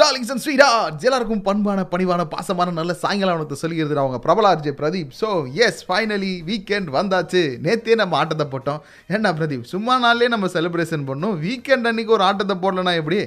[0.00, 5.10] Darlings and sweethearts எல்லாருக்கும் பண்பான பணிவான பாசமான நல்ல சாயங்காலம் வணக்கத்தை சொல்லிக்கிறது அவங்க பிரபல RJ Pradeep
[5.20, 5.28] so
[5.66, 8.80] yes finally weekend வந்தாச்சு நேத்தே நம்ம ஆட்டத்தை போட்டோம்
[9.10, 13.18] என்ன பிரதீப் சும்மா நாள்லேயே நம்ம செலிப்ரேஷன் பண்ணோம் வீக்கெண்ட் அன்னைக்கு ஒரு ஆட்டத்தை போடலனா எப்படி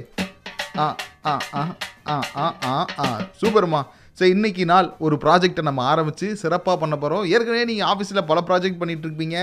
[0.78, 0.88] ஆ
[1.26, 1.64] ஆ ஆ
[2.08, 3.08] ஆ ஆ ஆ ஆ
[3.42, 3.82] சூப்பர்மா
[4.20, 8.78] ஸோ இன்னைக்கு நாள் ஒரு ப்ராஜெக்டை நம்ம ஆரம்பித்து சிறப்பாக பண்ண போகிறோம் ஏற்கனவே நீங்கள் ஆஃபீஸில் பல ப்ராஜெக்ட்
[8.82, 9.38] பண்ணிட்டு இருப்பீங்க.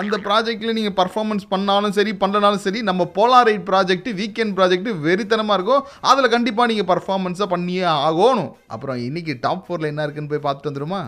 [0.00, 5.82] அந்த ப்ராஜெக்ட்டில் நீங்கள் பர்ஃபார்மன்ஸ் பண்ணாலும் சரி பண்ணனாலும் சரி நம்ம போலாரைட் ப்ராஜெக்ட் வீக்கெண்ட் ப்ராஜெக்ட் வெறித்தனமாக இருக்கும்.
[6.10, 8.52] அதில் கண்டிப்பாக நீங்கள் பர்ஃபார்மன்ஸை பண்ணியே ஆகணும்.
[8.76, 11.02] அப்புறம் இன்னைக்கு டாப் ஃபோரில் என்ன இருக்குன்னு போய் பார்த்துட்டு வந்துருமா?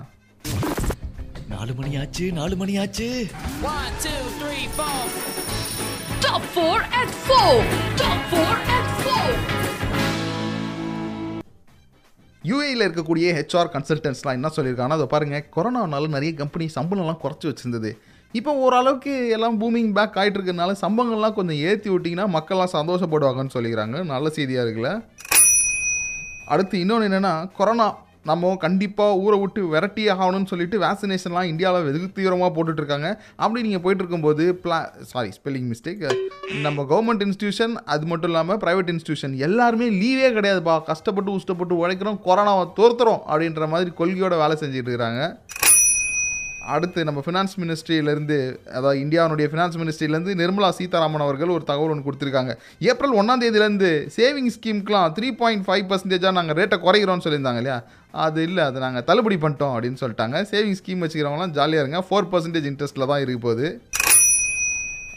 [1.55, 3.09] நாலு மணி ஆச்சு நாலு மணி ஆச்சு.
[3.73, 4.99] One, two, three, four.
[6.27, 7.55] Top 4 at 4.
[12.49, 17.91] யூஏயில் இருக்கக்கூடிய ஹெச்ஆர் கன்சல்டன்ஸ்லாம் என்ன சொல்லியிருக்காங்கன்னா அதை பாருங்கள் கொரோனானால நிறைய கம்பெனி சம்பளம்லாம் குறைச்சி வச்சிருந்தது.
[18.39, 24.05] இப்போ ஓரளவுக்கு எல்லாம் பூமிங் பேக் ஆகிட்டு இருக்கிறதுனால சம்பளங்கள்லாம் கொஞ்சம் ஏற்றி விட்டிங்கன்னா மக்கள்லாம் சந்தோஷப்படுவாங்கன்னு சொல்லிக்கிறாங்க.
[24.13, 24.91] நல்ல செய்தியாக இருக்குல்ல?
[26.55, 27.87] அடுத்து இன்னொன்று என்னென்னா கொரோனா
[28.29, 33.09] நம்ம கண்டிப்பாக ஊரை விட்டு விரட்டியே ஆகணும்னு சொல்லிட்டு வேக்சினேஷன்லாம் இந்தியாவில் வெகு தீவிரமாக போட்டுட்ருக்காங்க.
[33.43, 34.79] அப்படி நீங்கள் போயிட்டு இருக்கும்போது பிளா
[35.13, 36.05] சாரி ஸ்பெல்லிங் மிஸ்டேக்
[36.67, 40.77] நம்ம கவர்மெண்ட் இன்ஸ்டியூஷன் அது மட்டும் இல்லாமல் ப்ரைவேட் இன்ஸ்டியூஷன் எல்லாருமே லீவே கிடையாதுப்பா.
[40.91, 45.23] கஷ்டப்பட்டு உஷ்டப்பட்டு உழைக்கிறோம் கொரோனாவை தோர்த்துறோம் அப்படின்ற மாதிரி கொள்கையோட வேலை செஞ்சுட்டு இருக்கிறாங்க.
[46.75, 48.37] அடுத்து நம்ம ஃபினான்ஸ் மினிஸ்ட்ரியிலேருந்து
[48.77, 52.55] அதாவது இந்தியாவுடைய ஃபினான்ஸ் மினிஸ்ட்ரியிலேருந்து நிர்மலா சீதாராமன் அவர்கள் ஒரு தகவல் ஒன்று கொடுத்துருக்காங்க.
[52.91, 57.79] ஏப்ரல் ஒன்றாம் தேதியிலேருந்து சேவிங் ஸ்கீம்க்குலாம் த்ரீ பாயிண்ட் ஃபைவ் பர்சன்டேஜாக நாங்கள் ரேட்டை குறைக்கிறோம்னு சொல்லியிருந்தாங்க இல்லையா?
[58.27, 60.39] அது இல்லை அதை நாங்கள் தள்ளுபடி பண்ணிட்டோம் அப்படின்னு சொல்லிட்டாங்க.
[60.53, 62.01] சேவிங் ஸ்கீம் வச்சுக்கிறவங்களாம் ஜாலியாக இருங்க.
[62.09, 63.69] ஃபோர் பர்சன்டேஜ் இன்ட்ரெஸ்ட்டில் தான் இருக்க போகுது.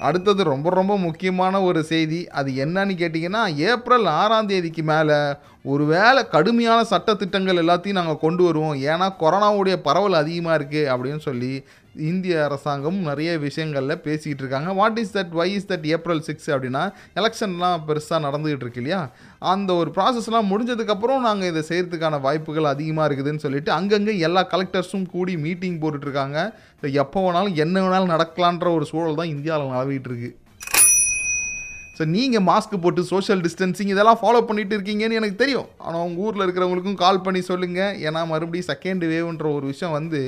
[0.07, 2.19] அடுத்தது ரொம்ப ரொம்ப முக்கியமான ஒரு செய்தி.
[2.39, 5.17] அது என்னன்னு கேட்டிங்கன்னா ஏப்ரல் ஆறாம் தேதிக்கு மேலே
[5.71, 8.77] ஒருவேளை கடுமையான சட்டத்திட்டங்கள் எல்லாத்தையும் நாங்கள் கொண்டு வருவோம்.
[8.91, 11.53] ஏன்னா கொரோனாவுடைய பரவல் அதிகமாக இருக்குது அப்படின்னு சொல்லி
[12.09, 14.69] இந்திய அரசாங்கம் நிறைய விஷயங்களில் பேசிக்கிட்டு இருக்காங்க.
[14.79, 16.83] What is that why is that April six அப்படின்னா
[17.19, 19.01] எலெக்ஷன்லாம் பெருசாக நடந்துகிட்டு இருக்கு இல்லையா?
[19.53, 25.35] அந்த ஒரு ப்ராசஸ்லாம் முடிஞ்சதுக்கப்புறம் நாங்கள் இதை செய்கிறதுக்கான வாய்ப்புகள் அதிகமாக இருக்குதுன்னு சொல்லிட்டு அங்கங்கே எல்லா கலெக்டர்ஸும் கூடி
[25.45, 26.37] மீட்டிங் போட்டுட்ருக்காங்க.
[26.77, 30.31] இல்லை எப்போ வேணாலும் என்ன வேணாலும் நடக்கலான்ற ஒரு சூழல் தான் இந்தியாவில் நிலவிட்டு இருக்கு.
[31.97, 35.65] ஸோ நீங்கள் மாஸ்க் போட்டு சோஷியல் டிஸ்டன்சிங் இதெல்லாம் ஃபாலோ பண்ணிட்டு இருக்கீங்கன்னு எனக்கு தெரியும்.
[35.85, 40.21] ஆனால் உங்கள் ஊரில் இருக்கிறவங்களுக்கும் கால் பண்ணி சொல்லுங்கள் ஏன்னா மறுபடியும் செகண்ட் வேவ்ன்ற ஒரு விஷயம் வந்து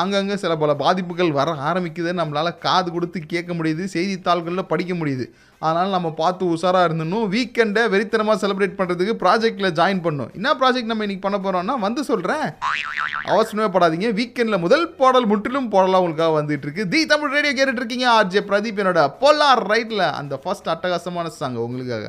[0.00, 5.26] அங்கங்கே சில பல பாதிப்புகள் வர ஆரம்பிக்குது நம்மளால் காது கொடுத்து கேட்க முடியுது செய்தித்தாள்களில் படிக்க முடியுது.
[5.62, 10.32] அதனால் நம்ம பார்த்து உஷாராக இருந்தணும் வீக்கெண்டை வெறித்தனமாக செலிப்ரேட் பண்ணுறதுக்கு ப்ராஜெக்டில் ஜாயின் பண்ணணும்.
[10.38, 12.46] என்ன ப்ராஜெக்ட் நம்ம இன்னைக்கு பண்ண போகிறோம்னா வந்து சொல்கிறேன்
[13.34, 14.08] அவசரமே படாதீங்க.
[14.20, 19.02] வீக்கெண்டில் முதல் பாடல் முற்றிலும் பாடலாம் உங்களுக்காக வந்துட்டு இருக்கு தி தமிழ் ரேடியோ கேட்டுட்ருக்கீங்க ஆர்ஜே பிரதீப் என்னோட
[19.22, 22.06] பொல்லார் ரைட்டில் அந்த ஃபஸ்ட் அட்டகாசமான சாங் உங்களுக்காக.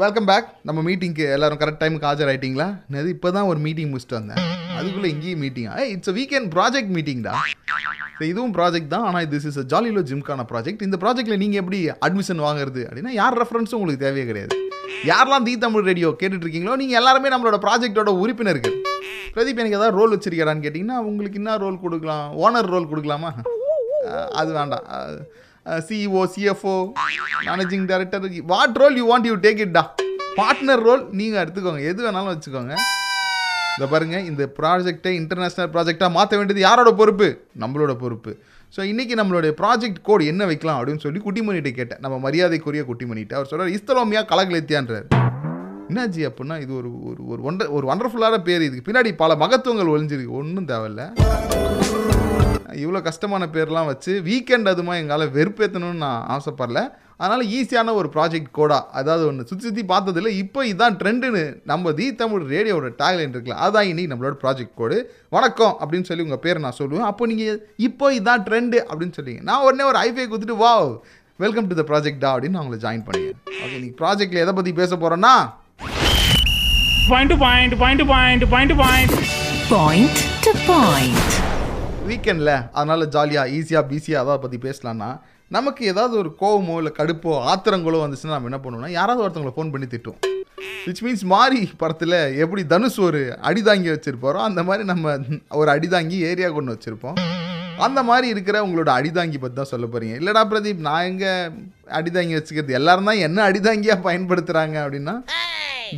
[0.00, 4.16] வெல்கம் பேக் நம்ம மீட்டிங்க்கு எல்லாரும் கரெக்ட் டைமுக்கு ஆஜர் ஆயிட்டீங்களா நான் இப்போ தான் ஒரு மீட்டிங் முடிச்சுட்டு
[4.18, 4.40] வந்தேன்.
[4.78, 7.34] அதுக்குள்ளே இங்கேயும் மீட்டிங் ஏ இட்ஸ் வீக்கெண்ட் ப்ராஜெக்ட் மீட்டிங்டா
[8.16, 9.04] ஸோ இதுவும் ப்ராஜெக்ட் தான்.
[9.08, 12.82] ஆனால் திஸ் இஸ் ஜாலிலோ ஜிம்கான ப்ராஜெக்ட் இந்த ப்ராஜெக்ட்டில் நீங்கள் எப்படி அட்மிஷன் வாங்குறது?
[12.88, 14.56] அப்படின்னா யார் ரெஃபரன்ஸும் உங்களுக்கு தேவையே கிடையாது.
[15.10, 18.76] யாரெல்லாம் தி தமிழ் ரேடியோ கேட்டுட்டு இருக்கீங்களோ நீங்கள் எல்லாருமே நம்மளோட ப்ராஜெக்ட்டோட உறுப்பினர்கள்.
[19.36, 22.26] பிரதீப் எனக்கு ஏதாவது ரோல் வச்சிருக்கிறான்னு கேட்டிங்கன்னா உங்களுக்கு என்ன ரோல் கொடுக்கலாம்?
[22.44, 23.32] ஓனர் ரோல் கொடுக்கலாமா?
[24.40, 24.86] அது வேண்டாம்.
[25.86, 26.76] CEO CFO
[27.48, 29.84] managing director what role you want you take it டா
[30.40, 31.80] பார்ட்னர் ரோல் நீங்கள் எடுத்துக்கோங்க.
[31.90, 32.74] எது வேணாலும் வச்சுக்கோங்க.
[33.76, 37.28] இதை பாருங்க இந்த ப்ராஜெக்டை இன்டர்நேஷ்னல் ப்ராஜெக்டாக மாற்ற வேண்டியது யாரோட பொறுப்பு?
[37.62, 38.32] நம்மளோட பொறுப்பு.
[38.76, 42.00] ஸோ இன்றைக்கி நம்மளுடைய ப்ராஜெக்ட் கோட் என்ன வைக்கலாம் அப்படின்னு சொல்லி குட்டிமணிகிட்ட கேட்டேன்.
[42.04, 43.34] நம்ம மரியாதைக்குரிய குட்டிமணிகிட்ட.
[43.38, 45.06] அவர் சொல்கிறார் இஸ்தலோமியா கலகலேத்தியான்றார்.
[45.88, 48.86] என்னாச்சு அப்படின்னா இது ஒரு ஒரு ஒரு ஒன்ற ஒரு வண்டர்ஃபுல்லான பேர் இதுக்கு.
[48.90, 51.04] பின்னாடி பல மகத்துவங்கள் ஒழிஞ்சிருக்கு ஒன்றும் தேவையில்ல.
[52.82, 56.80] இவ்வளோ கஷ்டமான பேர்லாம் வச்சு வீக்கெண்ட் அதுமா எங்களால் வெறுப்பேற்றணும்னு நான் ஆசைப்படல.
[57.22, 58.78] அதனால் ஈஸியான ஒரு ப்ராஜெக்ட் கோடா.
[59.00, 63.88] அதாவது ஒன்று சுற்றி சுற்றி பார்த்ததில்ல இப்போ இதான் ட்ரெண்டுன்னு நம்ம தி தமிழ் ரேடியோட டேக்லைன் இருக்குல்ல அதான்
[63.90, 64.98] இன்னைக்கு நம்மளோட ப்ராஜெக்ட் கோடு.
[65.36, 67.06] வணக்கம் அப்படின்னு சொல்லி உங்கள் பேரை நான் சொல்லுவேன்.
[67.10, 69.44] அப்போ நீங்கள் இப்போ இதான் ட்ரெண்டு அப்படின்னு சொல்லிங்க.
[69.50, 70.90] நான் உடனே ஒரு ஐஃபை கொடுத்துட்டு வாவ்
[71.44, 74.96] வெல்கம் டு த ப்ராஜெக்டா அப்படின்னு நான் உங்களை ஜாயின் பண்ணிக்கிறேன் ஓகே இன்னைக்கு ப்ராஜெக்ட்டில் எதை பற்றி பேச
[74.96, 75.36] போகிறோன்னா
[77.08, 78.70] Point to point, point to point, point
[80.46, 81.43] to point.
[82.08, 85.08] வீக்கெண்டில் அதனால் ஜாலியாக ஈஸியாக பிஸியாக அதை பற்றி பேசலான்னா
[85.50, 89.86] நமக்கு ஏதாவது ஒரு கோவமோ இல்லை கடுப்போ ஆத்திரங்களோ வந்துச்சுன்னா நம்ம என்ன பண்ணுவோம்னா யாராவது ஒருத்தவங்களை ஃபோன் பண்ணி
[89.86, 90.18] திட்டும்
[90.86, 95.14] விச் மீன்ஸ் மாரி படத்தில் எப்படி தனுஷ் ஒரு அடிதாங்கி வச்சுருப்பாரோ அந்த மாதிரி நம்ம
[95.60, 97.18] ஒரு அடிதாங்கி ஏரியா கொண்டு வச்சுருப்போம்.
[97.78, 101.32] அந்த மாதிரி இருக்கிற உங்களோட அடிதாங்கி பற்றி தான் சொல்ல போகிறீங்க இல்லைடா பிரதீப் நான் எங்கே
[101.98, 102.70] அடிதாங்கி வச்சுக்கிறது?
[102.70, 105.14] எல்லாரும் தான் என்ன அடிதாங்கியாக பயன்படுத்துகிறாங்க அப்படின்னா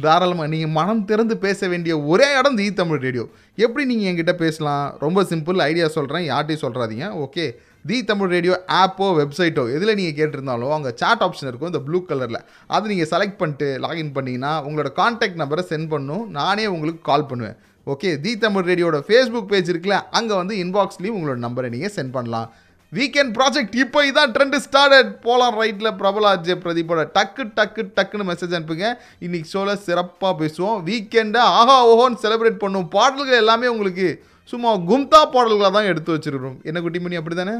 [0.05, 3.25] தாராளமாக நீங்கள் மனம் திறந்து பேச வேண்டிய ஒரே இடம் தி தமிழ் ரேடியோ.
[3.65, 4.87] எப்படி நீங்கள் என்கிட்ட பேசலாம்?
[5.05, 7.45] ரொம்ப சிம்பிள் ஐடியா சொல்கிறேன் யார்ட்டையும் சொல்கிறாதீங்க ஓகே
[7.91, 12.41] தி தமிழ் ரேடியோ ஆப்போ வெப்சைட்டோ எதில் நீங்கள் கேட்டிருந்தாலும் அங்கே சாட் ஆப்ஷன் இருக்கும் இந்த ப்ளூ கலரில்
[12.77, 16.25] அது நீங்கள் செலக்ட் பண்ணிட்டு லாகின் பண்ணிங்கன்னா உங்களோட காண்டாக்ட் நம்பரை சென்ட் பண்ணும்.
[16.39, 17.57] நானே உங்களுக்கு கால் பண்ணுவேன்.
[17.95, 22.49] ஓகே தி தமிழ் ரேடியோட ஃபேஸ்புக் பேஜ் இருக்குல்ல அங்கே வந்து இன்பாக்ஸ்லேயும் உங்களோட நம்பரை நீங்கள் சென்ட் பண்ணலாம்.
[22.93, 28.55] வீக்கெண்ட் ப்ராஜெக்ட் இப்போ இதான் ட்ரெண்ட் ஸ்டார்டட் போலாம் ரைட்டில் பிரபலா அஜய் பிரதீப்போட டக்கு டக்கு டக்குன்னு மெசேஜ்
[28.57, 28.89] அனுப்புங்க.
[29.27, 30.79] இன்னைக்கு ஷோவில் சிறப்பாக பேசுவோம்.
[30.89, 32.91] வீக்கெண்டை ஆஹா ஓஹோன்னு செலிப்ரேட் பண்ணுவோம்.
[32.97, 34.07] பாடல்கள் எல்லாமே உங்களுக்கு
[34.53, 36.59] சும்மா கும்தா பாடல்களாக தான் எடுத்து வச்சுருக்கிறோம்.
[36.69, 37.57] என்ன குட்டி மணி அப்படி தானே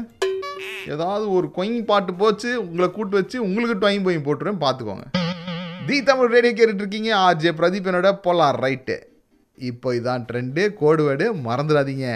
[0.93, 5.05] ஏதாவது ஒரு கொயின் பாட்டு போச்சு உங்களை கூட்டு வச்சு உங்களுக்கு டொயின் போய் போட்டுருவேன் பார்த்துக்கோங்க.
[5.87, 7.11] தி தமிழ் ரேடியோ கேட்டுட்டு இருக்கீங்க.
[7.25, 7.53] ஆர்ஜே
[7.91, 8.97] என்னோட போலார் ரைட்டு
[9.57, 12.07] இப்போ இதான் ட்ரெண்டு கோடுவேடு மறந்துடாதீங்க.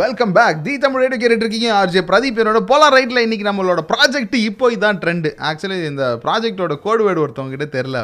[0.00, 1.68] Welcome back the Tamil radio கேட்டுட்டு இருக்கீங்க.
[1.78, 7.02] ஆர்ஜே பிரதீப் என்னோட போலார் ரைட்டில் இன்னைக்கு நம்மளோட ப்ராஜெக்ட் இப்போ இதான் ட்ரெண்டு ஆக்சுவலி இந்த ப்ராஜெக்டோட கோடு
[7.06, 7.98] வேர்டு ஒருத்தவங்க கிட்ட தெரில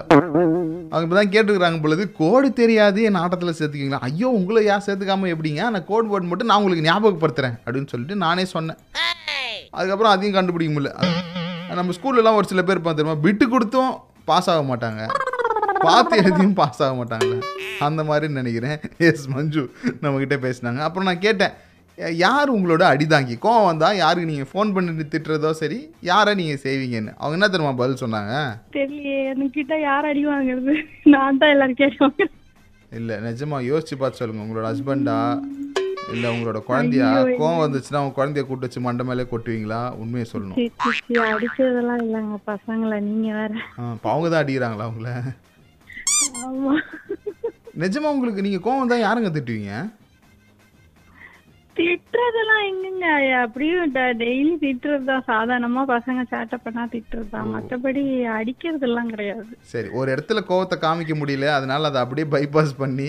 [0.92, 4.00] அவங்க இப்போ தான் கேட்டுருக்காங்க பொழுது கோடு தெரியாது என் ஆட்டத்தில் சேர்த்துக்கிங்களா?
[4.08, 5.62] ஐயோ உங்களை யார் சேர்த்துக்காம எப்படிங்க?
[5.74, 8.80] நான் கோட் வேர்டு மட்டும் நான் உங்களுக்கு ஞாபகப்படுத்துறேன் அப்படின்னு சொல்லிட்டு நானே சொன்னேன்.
[9.76, 10.92] அதுக்கப்புறம் அதையும் கண்டுபிடிக்க முடியல.
[11.68, 13.92] அது நம்ம ஸ்கூல்லலாம் ஒரு சில பேர் பார்த்துருமா விட்டு கொடுத்தும்
[14.32, 15.02] பாஸ் ஆக மாட்டாங்க.
[15.86, 17.38] பார்த்து எழுதியும் பாஸ் ஆக மாட்டாங்களே
[17.86, 18.76] அந்த மாதிரி நினைக்கிறேன்.
[19.08, 19.64] எஸ் மஞ்சு
[20.02, 20.80] நம்மக்கிட்ட பேசினாங்க.
[20.88, 21.54] அப்புறம் நான் கேட்டேன்.
[22.22, 23.34] யார் உங்களோட அடிதாங்கி?
[23.44, 25.78] கோவம் வந்தால் யாருக்கு நீங்கள் ஃபோன் பண்ணி திட்டுறதோ சரி
[26.08, 27.12] யாரை நீங்கள் செய்வீங்கன்னு?
[27.20, 28.34] அவங்க என்ன தெரியுமா பதில் சொன்னாங்க?
[28.76, 30.74] தெரியலையே என்கிட்ட யார் அடி வாங்குறது?
[31.14, 32.26] நான் தான் எல்லாரும் கேட்குவாங்க
[32.92, 34.44] இல்லை நிஜமா யோசிச்சு பார்த்து சொல்லுங்க.
[34.46, 35.16] உங்களோட ஹஸ்பண்டா
[36.14, 37.08] இல்லை உங்களோட குழந்தையா?
[37.40, 39.80] கோவம் வந்துச்சுன்னா அவங்க குழந்தைய கூட்டு வச்சு மண்டை மேலே கொட்டுவீங்களா?
[40.02, 40.58] உண்மையை சொல்லணும்.
[41.32, 43.52] அடிச்சதெல்லாம் இல்லைங்க பசங்களை நீங்க வேற.
[44.12, 45.14] அவங்க தான் அடிக்கிறாங்களா
[46.46, 46.74] ஆமா.
[47.82, 49.72] நிஜமா உங்களுக்கு நீங்கள் கோவம் தான் யாருங்க திட்டுவீங்க?
[51.76, 53.06] திட்டுறதெல்லாம் எங்கங்க?
[53.42, 57.28] அப்படியும் டெய்லி திட்டுறது தான் சாதாரணமா பசங்க சேட்டை பண்ணா திட்டுறது?
[57.30, 58.02] தான் மற்றபடி
[58.36, 59.46] அடிக்கிறதெல்லாம் கிடையாது.
[59.72, 61.46] சரி ஒரு இடத்துல கோவத்தை காமிக்க முடியல.
[61.58, 63.08] அதனால அதை அப்படியே பைபாஸ் பண்ணி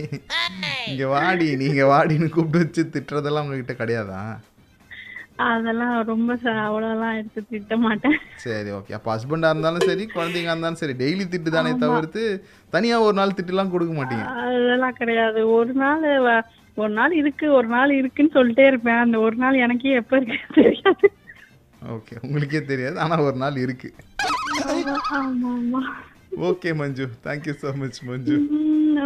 [0.88, 4.22] இங்க வாடி நீங்க வாடின்னு கூப்பிட்டு வச்சு திட்டுறதெல்லாம் உங்ககிட்ட கிடையாதா?
[5.48, 8.16] அதெல்லாம் ரொம்ப ச- அவ்வளோலாம் எடுத்து திட்ட மாட்டேன்.
[8.36, 12.24] சரி ஓகே அப்போ ஹஸ்பண்டாக இருந்தாலும் சரி குழந்தைங்க இருந்தாலும் சரி டெய்லி திட்டு தானே தவிர்த்து
[12.70, 14.26] தனியாக ஒரு நாள் திட்டுலாம் கொடுக்க மாட்டீங்க.
[14.46, 15.50] அதெல்லாம் கிடையாது.
[15.52, 16.08] ஒரு நாள்
[16.78, 19.02] ஒரு நாள் இருக்கு ஒரு நாள் இருக்குன்னு சொல்லிட்டே இருப்பேன்.
[19.04, 21.08] அந்த ஒரு நாள் எனக்கே எப்ப இருக்கு தெரியாது.
[21.96, 23.90] ஓகே உங்களுக்கே தெரியாது ஆனால் ஒரு நாள் இருக்கு.
[26.48, 27.06] Okay Manju.
[27.26, 28.36] Thank you so much Manju.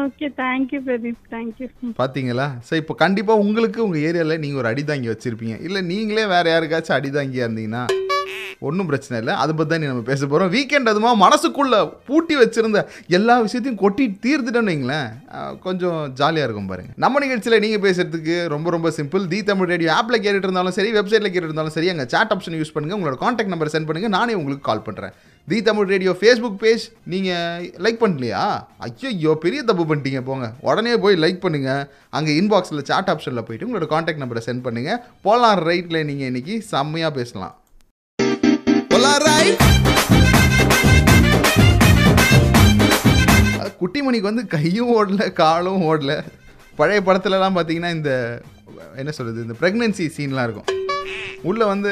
[0.06, 1.22] Okay thank you Pradeep.
[1.34, 1.68] Thank you
[2.02, 5.58] பார்த்தீங்களா ஸோ இப்போ கண்டிப்பாக உங்களுக்கு உங்கள் ஏரியாவில் நீங்கள் ஒரு அடிதாங்கி வச்சுருப்பீங்க.
[5.68, 7.84] இல்லை நீங்களே வேறு யாருக்காச்சும் அடிதாங்கியாக இருந்தீங்கன்னா
[8.68, 9.34] ஒன்றும் பிரச்சனை இல்லை.
[9.44, 12.82] அதை பற்றி தான் நம்ம பேச போகிறோம் வீக்கெண்ட் அதுமா மனசுக்குள்ளே பூட்டி வச்சுருந்த
[13.18, 15.10] எல்லா விஷயத்தையும் கொட்டி தீர்த்துட்டோன்னு வைங்களேன்.
[15.66, 20.22] கொஞ்சம் ஜாலியாக இருக்கும் பாருங்கள் நம்ம நிகழ்ச்சியில் நீங்கள் பேசுகிறதுக்கு ரொம்ப ரொம்ப சிம்பிள் தி தமிழ் ரேடியோ ஆப்பில்
[20.24, 23.74] கேட்டுட்டு இருந்தாலும் சரி வெப்சைட்டில் கேட்டு இருந்தாலும் சரி அங்கே சாட் ஆப்ஷன் யூஸ் பண்ணுங்கள் உங்களோட காண்டாக்ட் நம்பர்
[23.76, 25.16] சென்ட் பண்ணுங்கள் நானே உங்களுக்கு கால் பண்ணுறேன்
[25.52, 26.84] the Tamil radio Facebook page
[27.14, 28.44] நீங்கள் லைக் பண்ணலையா?
[28.88, 30.22] ஐயோ பெரிய தப்பு பண்ணிட்டீங்க.
[30.28, 30.48] போங்க.
[30.68, 31.84] உடனே போய் லைக் பண்ணுங்கள்
[32.18, 37.14] அங்கே இன்பாக்ஸில் சாட் ஆப்ஷனில் போயிட்டு உங்களோட காண்டாக்ட் நம்பரை சென்ட் பண்ணுங்கள் போலார் ரைட்டில் நீங்கள் இன்றைக்கி செம்மையாக
[37.20, 37.56] பேசலாம்.
[43.82, 46.14] குட்டிமணிக்கு வந்து கையும் ஓடல காலும் ஓடல.
[46.80, 48.12] பழைய படத்துலலாம் பார்த்தீங்கன்னா இந்த
[49.02, 50.70] என்ன சொல்கிறது இந்த ப்ரெக்னென்சி சீன்லாம் இருக்கும்.
[51.50, 51.92] உள்ளே வந்து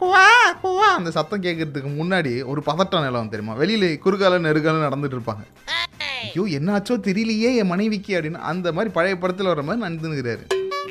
[0.00, 0.24] குவா
[0.64, 3.54] குவா அந்த சத்தம் கேட்கறதுக்கு முன்னாடி ஒரு பதட்டம் நிலம் தெரியுமா?
[3.62, 5.44] வெளியில் குறுகால நெருகால நடந்துட்டு இருப்பாங்க.
[6.24, 8.42] ஐயோ என்னாச்சோ தெரியலையே என் மனைவிக்கு அப்படின்னு.
[8.52, 10.44] அந்த மாதிரி பழைய படத்தில் வர மாதிரி நடந்துனுக்கிறாரு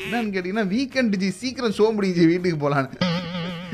[0.05, 3.07] என்னன்னு கேட்டிங்கன்னா வீக்கெண்ட் ஜி சீக்கிரம் ஷோ முடிஞ்சு வீட்டுக்கு போகலான்னு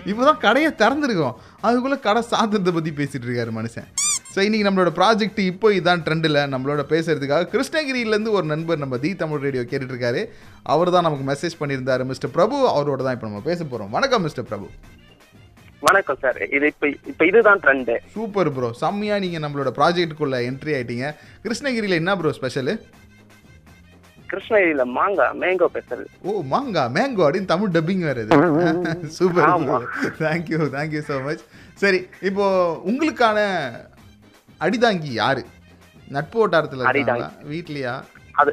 [0.10, 1.36] இப்போதான் கடையை திறந்துருக்கோம்.
[1.68, 3.88] அதுக்குள்ளே கடை சாத்துறதை பற்றி பேசிட்டு இருக்காரு மனுஷன்.
[4.34, 9.44] ஸோ இன்னைக்கு நம்மளோட ப்ராஜெக்ட் இப்போ இதான் ட்ரெண்டில் நம்மளோட பேசுறதுக்காக கிருஷ்ணகிரியிலேருந்து ஒரு நண்பர் நம்ம தி தமிழ்
[9.46, 10.22] ரேடியோ கேட்டுட்டு இருக்காரு.
[10.74, 12.58] அவர் தான் நமக்கு மெசேஜ் பண்ணியிருந்தாரு மிஸ்டர் பிரபு.
[12.76, 14.68] அவரோட தான் இப்போ நம்ம பேச போகிறோம் வணக்கம் மிஸ்டர் பிரபு.
[15.88, 21.08] வணக்கம் சார் இது இப்ப இப்ப இதுதான் ட்ரெண்டு சூப்பர் ப்ரோ செம்மையாக நீங்கள் நம்மளோட ப்ராஜெக்ட்டுக்குள்ளே என்ட்ரி ஆயிட்டீங்க.
[21.44, 22.74] கிருஷ்ணகிரியில் என்ன ப்ரோ ஸ்பெஷலு
[24.36, 28.32] கிருஷ்ணகிரியில மாங்கா மேங்கோ ஸ்பெஷல் ஓ மாங்கா மேங்கோ அப்படின்னு தமிழ் டப்பிங் வருது.
[29.18, 29.86] Super.
[30.24, 31.44] Thank you thank you so much
[31.84, 32.00] சரி
[32.30, 32.46] இப்போ
[32.92, 33.40] உங்களுக்கான
[34.66, 35.44] அடிதாங்கி யாரு?
[36.16, 37.30] நட்பு வட்டாரத்தில் இருக்காங்களா.
[37.52, 37.94] வீட்லையா?
[38.42, 38.52] அது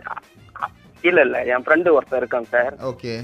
[1.04, 3.14] இல்ல இல்ல என் ஃப்ரெண்டு ஒருத்தன் இருக்கான் சார் ஓகே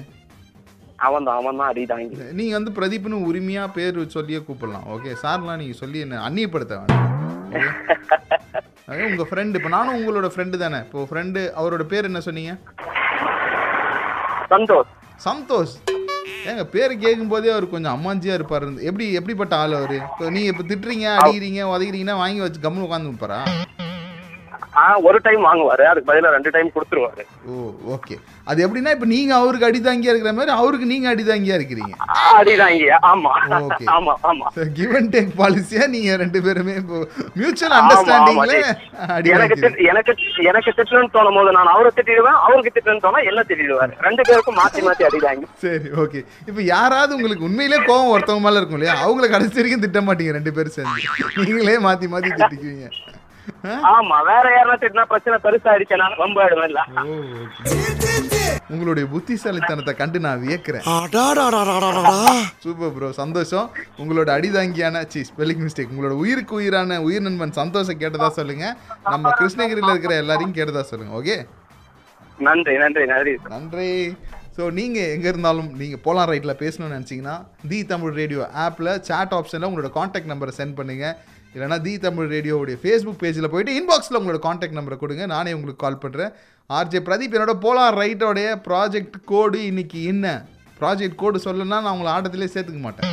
[1.06, 2.16] அவன் தான் அவன் தான் அடிதாங்கி.
[2.38, 4.86] நீங்க வந்து பிரதீப்னு உரிமையா பேர் சொல்லியே கூப்பிடலாம்.
[4.94, 7.04] ஓகே சார்லாம் நீங்க சொல்லி என்ன அந்நியப்படுத்த வேண்டாம்?
[8.90, 10.78] அதே உங்க ஃப்ரெண்டு இப்போ நானும் உங்களோட ஃப்ரெண்டு தானே.
[10.86, 12.52] இப்போ ஃப்ரெண்டு அவரோட பேர் என்ன சொன்னீங்க?
[14.52, 14.92] சந்தோஷ்.
[15.26, 15.74] சந்தோஷ்.
[16.50, 18.68] ஏங்க பேர் கேட்கும் போதே அவர் கொஞ்சம் அம்மாஞ்சியா இருப்பாரு.
[18.90, 19.98] எப்படி எப்படிப்பட்ட ஆள் அவரு?
[20.34, 23.40] நீங்க இப்போ திட்டுறீங்க அடிக்கிறீங்க உதைக்கிறீங்கன்னா வாங்கி வச்சு கம்முன்னு உட்காந்து இருப்பாரா?
[25.08, 25.84] ஒரு டைம் வாங்குவாரு.
[25.90, 27.22] அதுக்கு பதிலா ரெண்டு டைம் கொடுத்துருவாரு.
[27.50, 27.54] ஓ
[27.94, 28.16] ஓகே
[28.50, 31.94] அது எப்படின்னா இப்போ நீங்க அவருக்கு அடிதாங்கியா இருக்கிற மாதிரி அவருக்கு நீங்க அடிதாங்கியா இருக்கிறீங்க?
[32.76, 33.32] இங்க ஆமா.
[33.96, 34.46] ஆமா ஆமா.
[34.78, 36.74] கிவ் அண்ட் டேக் பாலிசியா நீங்க ரெண்டு பேருமே
[37.40, 38.54] மியூச்சுவல் அண்டர்ஸ்டாண்டிங்ல
[39.34, 39.58] எனக்கு
[39.90, 40.14] எனக்கு
[40.50, 43.92] எனக்கு திட்டணும்னு தோணும் போது நான் அவரை திட்டிடுவேன் அவருக்கு திட்டணும்னு தோணா என்ன திட்டிடுவாரு?
[44.08, 45.46] ரெண்டு பேருக்கும் மாத்தி மாத்தி அடிதாங்க.
[45.64, 48.96] சரி ஓகே இப்போ யாராவது உங்களுக்கு உண்மையிலே கோவம் ஒருத்தவங்க மேல இருக்கும் இல்லையா?
[49.04, 51.06] அவங்கள கடைசி வரைக்கும் திட்ட மாட்டீங்க ரெண்டு பேரும் சேர்ந்து.
[51.44, 52.88] நீங்களே மாத்தி மாத்தி திட்டிக்குவீங்க?
[53.92, 56.00] ஆமா வேற யாரா திட்டினா பிரச்சனை பெருசாயிடுச்சு.
[56.02, 56.82] நான் ரொம்ப ஆயிடுவேன்ல.
[58.74, 60.86] உங்களுடைய புத்திசாலித்தனத்தை கண்டு நான் வியக்கிறேன்.
[62.64, 63.68] சூப்பர் ப்ரோ சந்தோஷம்.
[64.02, 68.66] உங்களோட அடிதாங்கியான சி ஸ்பெல்லிங் மிஸ்டேக் உங்களோட உயிருக்கு உயிரான உயிர் நண்பன் சந்தோஷம் கேட்டதா சொல்லுங்க.
[69.12, 71.38] நம்ம கிருஷ்ணகிரியில் இருக்கிற எல்லாரையும் கேட்டதா சொல்லுங்க ஓகே
[72.48, 73.32] நன்றி நன்றி நன்றி.
[73.54, 73.88] நன்றி.
[74.58, 77.34] ஸோ நீங்கள் எங்கே இருந்தாலும் நீங்கள் போலாம் ரைட்டில் பேசணும்னு நினச்சிங்கன்னா
[77.70, 81.14] தி தமிழ் ரேடியோ ஆப்பில் சேட் ஆப்ஷனில் உங்களோட காண்டாக்ட் நம்பரை சென்ட் பண்ணுங்கள்
[81.54, 85.26] இல்லைனா தி தமிழ் ரேடியோவுடைய ஃபேஸ்புக் பேஜில் போயிட்டு இன்பாக்ஸில் உங்களோட காண்டாக்ட் நம்பரை கொடுங்க.
[85.34, 86.32] நானே உங்களுக்கு கால் பண்ணுறேன்
[86.70, 90.26] ஆர்ஜே பிரதீப் என்னோட போலார் ரைட்டோடைய ப்ராஜெக்ட் கோடு இன்றைக்கி என்ன?
[90.80, 93.12] ப்ராஜெக்ட் கோடு சொல்லணும்னா நான் உங்களை ஆட்டத்திலே சேர்த்துக்க மாட்டேன்.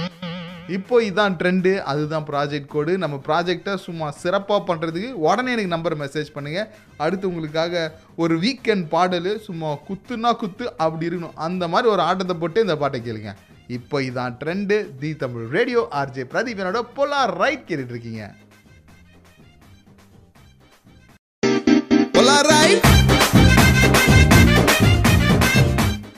[0.73, 6.29] இப்போ இதுதான் ட்ரெண்டு அதுதான் ப்ராஜெக்ட் கோடு நம்ம ப்ராஜெக்டை சும்மா சிறப்பாக பண்ணுறதுக்கு உடனே எனக்கு நம்பர் மெசேஜ்
[6.35, 6.69] பண்ணுங்கள்
[7.05, 7.83] அடுத்து உங்களுக்காக
[8.23, 11.37] ஒரு வீக்கெண்ட் பாடல் சும்மா குத்துனா குத்து அப்படி இருக்கணும்.
[11.47, 13.33] அந்த மாதிரி ஒரு ஆட்டத்தை போட்டு இந்த பாட்டை கேளுங்க.
[13.77, 18.23] இப்போ இதான் trend the Tamil radio RJ Pradeep என்னோட பொலா ரைட் கேட்டுட்டு இருக்கீங்க.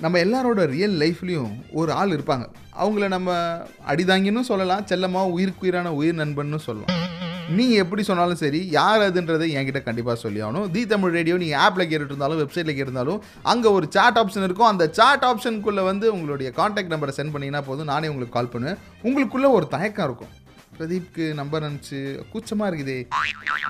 [0.04, 2.46] நம்ம எல்லாரோட ரியல் லைஃப்லேயும் ஒரு ஆள் இருப்பாங்க.
[2.82, 3.36] அவங்கள நம்ம
[3.92, 6.94] அடிதாங்கின்னு சொல்லலாம் செல்லமாக உயிருக்குயிரான உயிர் நண்பன்னு சொல்லலாம்
[7.58, 10.68] நீங்கள் எப்படி சொன்னாலும் சரி யார் அதுன்றதை என்கிட்ட கண்டிப்பாக சொல்லி ஆகணும்.
[10.74, 14.70] தி தமிழ் ரேடியோ நீங்கள் ஆப்பில் கேட்டுட்டு இருந்தாலும் வெப்சைட்டில் கேட்டிருந்தாலும் அங்கே ஒரு சாட் ஆப்ஷன் இருக்கும்.
[14.72, 17.90] அந்த சாட் ஆப்ஷனுக்குள்ளே வந்து உங்களுடைய காண்டாக்ட் நம்பரை சென்ட் பண்ணிங்கன்னா போதும்.
[17.94, 18.82] நானே உங்களுக்கு கால் பண்ணுவேன்.
[19.08, 20.34] உங்களுக்குள்ளே ஒரு தயக்கம் இருக்கும்.
[20.80, 22.02] பிரதீப்க்கு நம்பர் அனுப்பிச்சு
[22.34, 23.00] கூச்சமாக இருக்குதே.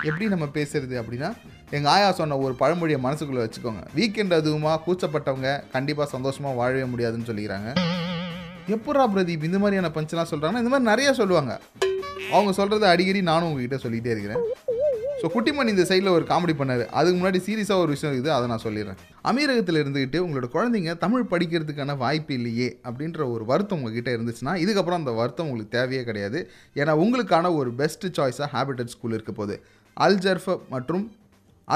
[0.08, 1.30] எப்படி நம்ம பேசுறது அப்படின்னா
[1.76, 3.82] எங்கள் ஆயா சொன்ன ஒரு பழமொழியை மனசுக்குள்ளே வச்சுக்கோங்க.
[3.96, 7.68] வீக்கெண்ட் அதுவுமா கூச்சப்பட்டவங்க கண்டிப்பாக சந்தோஷமாக வாழவே முடியாதுன்னு சொல்லிக்கிறாங்க.
[8.74, 11.52] எப்படா பிரதீப் இந்த மாதிரியான பஞ்செலாம் சொல்கிறாங்கன்னா இந்த மாதிரி நிறைய சொல்லுவாங்க.
[12.36, 14.42] அவங்க சொல்கிறத அடிக்கடி நானும் உங்ககிட்ட சொல்லிகிட்டே இருக்கிறேன்.
[15.20, 16.82] ஸோ குட்டிமணி இந்த சைடில் ஒரு காமெடி பண்ணார்.
[16.98, 18.98] அதுக்கு முன்னாடி சீரியஸாக ஒரு விஷயம் இருக்குது அதை நான் சொல்லிடுறேன்.
[19.30, 25.14] அமீரகத்தில் இருந்துக்கிட்டு உங்களோட குழந்தைங்க தமிழ் படிக்கிறதுக்கான வாய்ப்பு இல்லையே அப்படின்ற ஒரு வருத்தம் உங்ககிட்ட இருந்துச்சுன்னா இதுக்கப்புறம் அந்த
[25.20, 26.40] வருத்தம் உங்களுக்கு தேவையே கிடையாது.
[26.80, 29.56] ஏன்னா உங்களுக்கான ஒரு பெஸ்ட் சாய்ஸாக ஹேபிட்டட் ஸ்கூல் இருக்க போகுது.
[29.96, 31.04] அல் ஜர்ஃப மற்றும்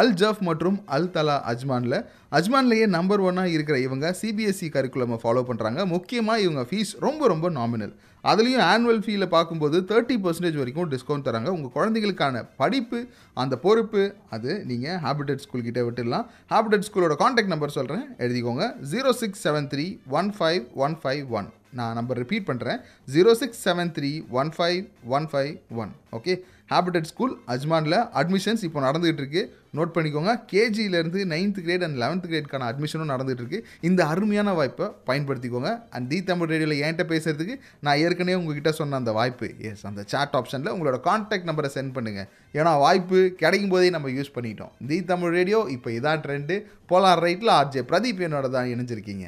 [0.00, 1.98] அல் ஜஃப் மற்றும் அல் தலா அஜ்மானில்.
[2.38, 7.94] அஜ்மான்லேயே நம்பர் ஒன்னாக இருக்கிற இவங்க சிபிஎஸ்சி கரிக்குலமை ஃபாலோ பண்ணுறாங்க முக்கியமாக இவங்க ஃபீஸ் ரொம்ப ரொம்ப நாமினல்
[8.30, 11.50] அதுலேயும் ஆனுவல் ஃபீல பார்க்கும்போது தேர்ட்டி பர்சன்டேஜ் வரைக்கும் டிஸ்கவுண்ட் தராங்க.
[11.56, 12.98] உங்கள் குழந்தைகளுக்கான படிப்பு
[13.42, 14.02] அந்த பொறுப்பு
[14.36, 16.28] அது நீங்கள் ஹேபிட்டட் ஸ்கூல் கிட்டே விட்டுடலாம்.
[16.52, 18.66] ஹேபிடெட் ஸ்கூலோட காண்டாக்ட் நம்பர் சொல்கிறேன் எழுதிக்கோங்க.
[18.92, 19.86] Zero six seven three
[20.20, 22.80] one five one five one நான் நம்பர் ரிப்பீட் பண்ணுறேன்
[23.14, 24.80] zero six seven three one five
[25.16, 26.32] one five one okay
[26.72, 30.32] habitat school அஜ்மானில் admissions இப்போ நடந்துகிட்டு இருக்குது நோட் பண்ணிக்கோங்க.
[30.52, 35.70] கேஜியிலேருந்து நைன்த் கிரேட் அண்ட் லெவன்த் கிரேட்கான அட்மிஷனும் நடந்துகிட்டு இருக்கு இந்த அருமையான வாய்ப்பை பயன்படுத்திக்கோங்க.
[35.96, 39.48] அண்ட் தி தமிழ் ரேடியோவில் என்கிட்ட பேசுகிறதுக்கு நான் ஏற்கனவே உங்ககிட்ட சொன்ன அந்த வாய்ப்பு.
[39.70, 44.34] எஸ் அந்த சாட் ஆப்ஷனில் உங்களோட காண்டாக்ட் நம்பரை சென்ட் பண்ணுங்கள் ஏன்னா வாய்ப்பு கிடைக்கும் போதே நம்ம யூஸ்
[44.36, 44.74] பண்ணிட்டோம்.
[44.90, 46.56] தி தமிழ் ரேடியோ இப்போ இதான் ட்ரெண்டு
[46.92, 49.26] போலார் ரைட்டில் ஆர்ஜே பிரதீப் என்னோட தான் இணைஞ்சிருக்கீங்க.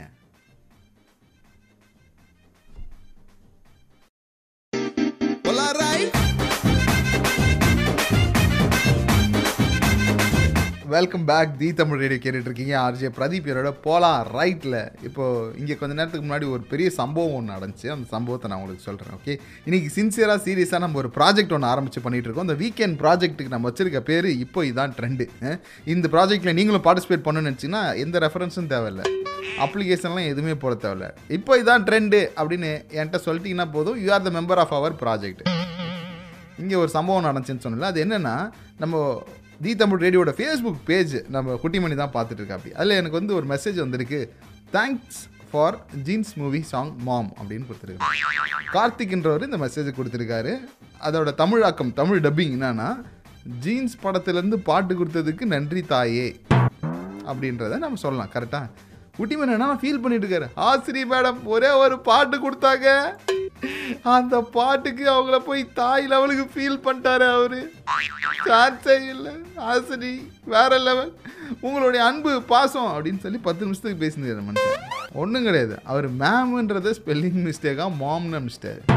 [10.94, 12.72] Welcome back the Tamil radio கேட்டுட்டு இருக்கீங்க.
[12.86, 14.76] ஆர்ஜே பிரதீப் என்னோட போலாம் ரைட்டில்
[15.08, 17.86] இப்போது இங்கே கொஞ்ச நேரத்துக்கு முன்னாடி ஒரு பெரிய சம்பவம் ஒன்று நடந்துச்சு.
[17.94, 19.34] அந்த சம்பவத்தை நான் உங்களுக்கு சொல்கிறேன் ஓகே
[19.66, 22.46] இன்றைக்கி சின்சியராக சீரியஸாக நம்ம ஒரு ப்ராஜெக்ட் ஒன்று ஆரம்பித்து பண்ணிகிட்டு இருக்கோம்.
[22.48, 25.26] அந்த வீக்கெண்ட் ப்ராஜெக்ட்டுக்கு நம்ம வச்சிருக்க பேர் இப்போ இதான் ட்ரெண்டு
[25.94, 29.06] இந்த ப்ராஜெக்ட்டில் நீங்களும் பார்ட்டிசிபேட் பண்ணணும்னு நினச்சிங்கன்னா எந்த ரெஃபரன்ஸும் தேவையில்லை.
[29.66, 31.08] அப்ளிகேஷன்லாம் எதுவுமே போட தேவையில்ல.
[31.38, 33.98] இப்போ இதான் ட்ரெண்டு அப்படின்னு என்கிட்ட சொல்லிட்டிங்கன்னா போதும்.
[34.04, 35.42] You are the member of our project
[36.62, 38.36] இங்கே ஒரு சம்பவம் நடந்துச்சுன்னு சொன்னல அது என்னென்னா
[38.82, 38.96] நம்ம
[39.62, 43.78] தி தமிழ் ரேடியோட ஃபேஸ்புக் பேஜ் நம்ம குட்டிமணி தான் பார்த்துட்டு இருக்காப்பி அதில் எனக்கு வந்து ஒரு மெசேஜ்
[43.82, 44.20] வந்திருக்கு.
[44.76, 45.20] Thanks
[45.50, 48.14] for Jeans movie song ma'am அப்படின்னு கொடுத்துருக்காரு.
[48.76, 50.54] கார்த்திக்ன்றவர் இந்த மெசேஜ் கொடுத்துருக்காரு.
[51.08, 52.88] அதோட தமிழாக்கம் தமிழ் டப்பிங் என்னன்னா
[53.66, 56.28] ஜீன்ஸ் படத்துலேருந்து பாட்டு கொடுத்ததுக்கு நன்றி தாயே
[57.30, 58.32] அப்படின்றத நம்ம சொல்லலாம்.
[58.34, 58.68] கரெக்டாக
[59.18, 62.88] குட்டிமன் என்ன ஃபீல் பண்ணிட்டு இருக்காரு ஆசிரி மேடம் ஒரே ஒரு பாட்டு கொடுத்தாங்க.
[64.14, 67.60] அந்த பாட்டுக்கு அவங்கள போய் தாய் லெவலுக்கு ஃபீல் பண்ணிட்டாரு அவரு.
[68.48, 69.32] சான்ஸே இல்லை.
[69.70, 70.12] ஆசிரி
[70.54, 71.12] வேற லெவல்
[71.60, 74.84] உங்களுடைய அன்பு பாசம் அப்படின்னு சொல்லி பத்து நிமிஷத்துக்கு பேசினது மனுஷன்.
[75.22, 75.74] ஒன்றும் கிடையாது.
[75.84, 78.92] அவர் மேம்ன்றத ஸ்பெல்லிங் மிஸ்டேக்காக மாம்ன மிஸ்டேக்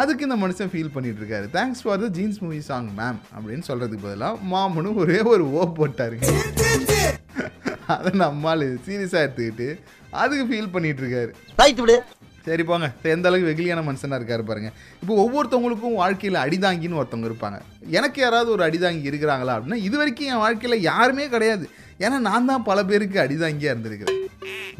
[0.00, 1.46] அதுக்கு இந்த மனுஷன் ஃபீல் பண்ணிட்டு இருக்காரு.
[1.56, 6.28] Thanks for the Jeans movie song ma'am அப்படின்னு சொல்றதுக்கு பதிலாக மாமனு ஒரே ஒரு ஓ போட்டாருங்க.
[7.94, 9.68] அதை நம்மால் சீரியஸாக எடுத்துக்கிட்டு
[10.22, 11.32] அதுக்கு ஃபீல் பண்ணிட்டு இருக்காரு.
[12.46, 12.86] சரி போங்க.
[13.14, 14.70] எந்த அளவுக்கு வெகுளியான மனுஷனாக இருக்காரு பாருங்க.
[15.02, 17.58] இப்போ ஒவ்வொருத்தவங்களுக்கும் வாழ்க்கையில் அடிதாங்கின்னு ஒருத்தவங்க இருப்பாங்க.
[17.98, 21.66] எனக்கு யாராவது ஒரு அடிதாங்கி இருக்கிறாங்களா அப்படின்னா இது வரைக்கும் என் வாழ்க்கையில் யாருமே கிடையாது.
[22.04, 24.18] ஏன்னா நான் தான் பல பேருக்கு அடிதாங்கியாக இருந்திருக்கிறேன்.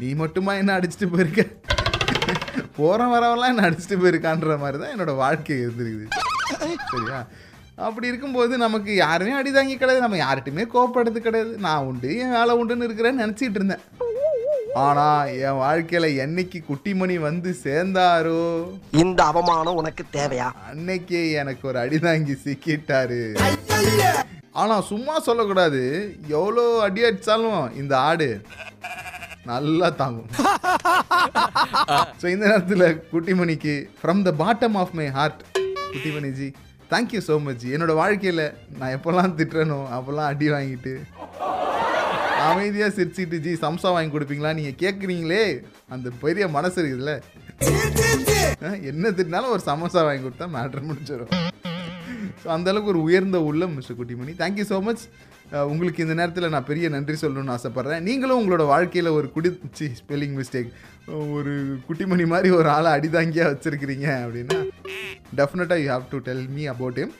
[0.01, 1.43] நீ மட்டுமா என்ன அடிச்சுட்டு போயிருக்க?
[2.77, 6.07] போகிற வரவெல்லாம் என்ன அடிச்சுட்டு போயிருக்கான்ற மாதிரி தான் என்னோட வாழ்க்கை இருந்திருக்குது.
[6.91, 7.19] சரியா?
[7.87, 10.05] அப்படி இருக்கும்போது நமக்கு யாருமே அடிதாங்கி கிடையாது.
[10.05, 11.53] நம்ம யார்கிட்டையுமே கோப்படுறது கிடையாது.
[11.67, 13.83] நான் உண்டு என் வேலை உண்டுன்னு இருக்கிறேன்னு நினச்சிட்டு இருந்தேன்.
[14.81, 15.05] ஆனா
[15.47, 18.39] என் வாழ்க்கையில என்னைக்கு குட்டிமணி வந்து சேர்ந்தாரோ?
[19.01, 20.47] இந்த அவமானம் உனக்கு தேவையா?
[20.69, 23.19] அன்னைக்கே எனக்கு ஒரு அடிதாங்கி சிக்கிட்டாரு.
[24.61, 25.81] ஆனா சும்மா சொல்லக்கூடாது.
[26.37, 28.29] எவ்வளோ அடி அடிச்சாலும் இந்த ஆடு
[29.45, 30.29] நல்லா தாங்கும்.
[32.21, 35.41] ஸோ இந்த நேரத்தில் குட்டிமணிக்கு from the bottom of my heart
[35.93, 36.47] Kuttimani ji
[36.91, 38.45] thank you so much என்னோட வாழ்க்கையில்
[38.77, 40.93] நான் எப்போல்லாம் திட்டுறனோ அப்போல்லாம் அடி வாங்கிட்டு
[42.49, 44.51] அமைதியாக சிரிச்சிட்டு ஜி சம்சா வாங்கி கொடுப்பீங்களா?
[44.59, 45.43] நீங்கள் கேட்குறீங்களே
[45.93, 47.13] அந்த பெரிய மனசு இருக்குதுல்ல.
[48.91, 51.33] என்ன திட்டினாலும் ஒரு சமோசா வாங்கி கொடுத்தா மேட்ரு முடிச்சிடும்
[52.43, 54.31] ஸோ அந்தளவுக்கு ஒரு உயர்ந்த உள்ளம் mister Kuttimani.
[54.41, 55.03] Thank you so much
[55.71, 58.05] உங்களுக்கு இந்த நேரத்தில் நான் பெரிய நன்றி சொல்லணும்னு ஆசைப்பட்றேன்.
[58.07, 60.71] நீங்களும் உங்களோட வாழ்க்கையில் ஒரு குடிச்சி ஸ்பெல்லிங் மிஸ்டேக்
[61.37, 61.53] ஒரு
[61.87, 64.59] குட்டிமணி மாதிரி ஒரு ஆளை அடிதாங்கியாக வச்சுருக்கிறீங்க அப்படின்னா
[65.39, 67.11] டெஃபினட்டாக you have to tell me about him.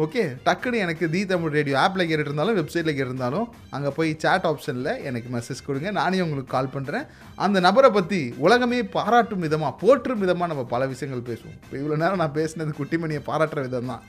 [0.00, 3.46] Okay டக்குன்னு எனக்கு தி தமிழ் ரேடியோ ஆப்பில் கேட்டுருந்தாலும் வெப்சைட்டில் கேட்டிருந்தாலும்
[3.76, 5.88] அங்கே போய் சேட் ஆப்ஷனில் எனக்கு மெசேஜ் கொடுங்க.
[5.98, 7.04] நானே உங்களுக்கு கால் பண்ணுறேன்
[7.44, 11.56] அந்த நபரை பற்றி உலகமே பாராட்டும் விதமாக போற்றும் விதமாக நம்ம பல விஷயங்கள் பேசுவோம்.
[11.64, 14.02] இப்போ இவ்வளோ நேரம் நான் பேசினது குட்டிமணியை பாராட்டுற விதம் தான்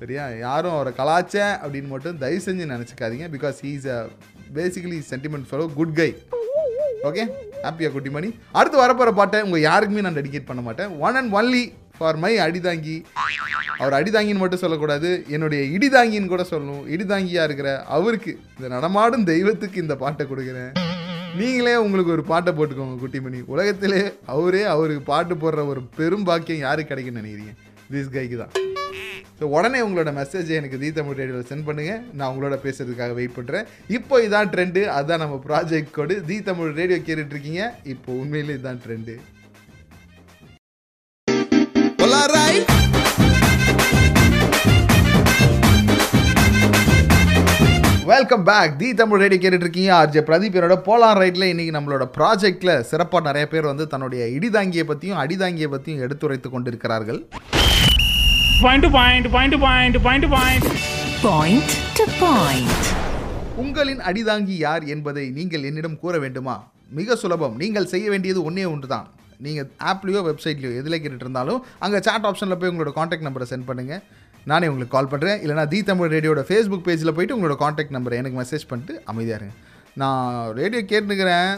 [0.00, 0.26] சரியா?
[0.46, 3.28] யாரும் அவரை கலாச்ச அப்படின்னு மட்டும் தயவு செஞ்சு நினச்சிக்காதீங்க.
[3.36, 3.98] Because he's a
[4.58, 6.10] basically sentiment follow good guy
[7.10, 7.24] okay
[7.64, 8.28] ஹாப்பியா குட்டிமணி.
[8.58, 10.92] அடுத்து வரப்போகிற பாட்டை உங்கள் யாருக்குமே நான் டெடிகேட் பண்ண மாட்டேன்.
[11.06, 11.64] One and only
[11.98, 12.96] for my அடிதாங்கி.
[13.80, 15.10] அவர் அடிதாங்கின்னு மட்டும் சொல்லக்கூடாது.
[15.34, 16.84] என்னுடைய இடிதாங்கின்னு கூட சொல்லணும்.
[16.94, 20.72] இடிதாங்கியாக இருக்கிற அவருக்கு இந்த நடமாடும் தெய்வத்துக்கு இந்த பாட்டை கொடுக்குறேன்.
[21.40, 24.02] நீங்களே உங்களுக்கு ஒரு பாட்டை போட்டுக்கோங்க குட்டிமணி உலகத்திலே
[24.34, 27.54] அவரே அவருக்கு பாட்டு போடுற ஒரு பெரும் பாக்கியம் யாருக்கு கிடைக்குன்னு நினைக்கிறீங்க?
[27.94, 28.52] திஸ் கைக்கு தான்.
[29.38, 33.64] ஸோ உடனே உங்களோட மெசேஜை எனக்கு தீ தமிழ் ரேடியோவில் சென்ட் பண்ணுங்கள் நான் உங்களோட பேசுறதுக்காக வெயிட் பண்ணுறேன்
[33.96, 37.64] இப்போ இதான் ட்ரெண்டு அதுதான் நம்ம ப்ராஜெக்ட் கோடு தீ தமிழ் ரேடியோ கேட்டுட்டு இருக்கீங்க.
[37.94, 39.14] இப்போ உண்மையிலே இதுதான் trend
[48.10, 49.90] welcome back the Tamil radio கேட்டுட்டு இருக்கீங்க.
[49.98, 55.20] ஆர்ஜே பிரதீப் என்னோட போலார் ரைட்டில் இன்னைக்கு நம்மளோட ப்ராஜெக்டில் சிறப்பாக நிறைய பேர் வந்து தன்னுடைய இடிதாங்கியை பற்றியும்
[55.22, 57.20] அடிதாங்கியை பற்றியும் எடுத்துரைத்து கொண்டிருக்கிறார்கள்.
[58.62, 60.64] Point to point, point to point, point to point.
[61.22, 62.84] Point to point.
[63.56, 66.56] உங்களின் அடிதாங்கி யார் என்பதை நீங்கள் என்னிடம் கூற வேண்டுமா?
[67.00, 67.56] மிக சுலபம்.
[67.56, 69.06] நீங்கள் செய்ய வேண்டியது ஒன்றே ஒன்று தான்
[69.46, 74.02] நீங்கள் ஆப்லேயோ வெப்சைட்லையோ எதில் கேட்டுட்டு இருந்தாலும் அங்கே சாட் ஆப்ஷனில் போய் உங்களோட காண்டாக்ட் நம்பரை சென்ட் பண்ணுங்கள்
[74.52, 78.40] நானே உங்களுக்கு கால் பண்ணுறேன் இல்லைனா தி தமிழ் ரேடியோட ஃபேஸ்புக் பேஜில் போயிட்டு உங்களோட காண்டாக்ட் நம்பரை எனக்கு
[78.40, 79.54] மெசேஜ் பண்ணிட்டு அமைதியாக இருங்க.
[80.02, 80.26] நான்
[80.58, 81.50] ரேடியோ கேட்டுக்கிறேன்.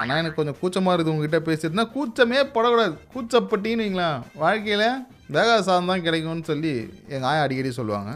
[0.00, 2.94] ஆனால் எனக்கு கொஞ்சம் கூச்சமாக இருக்குது உங்ககிட்ட பேசுறதுனா கூச்சமே படக்கூடாது.
[3.14, 4.18] கூச்சப்பட்டின்னு வைங்களேன்.
[4.42, 4.88] வாழ்க்கையில்
[5.36, 6.72] வேகா சாதம் தான் கிடைக்கும்னு சொல்லி
[7.14, 8.10] எங்கள் ஆயா அடிக்கடி சொல்லுவாங்க.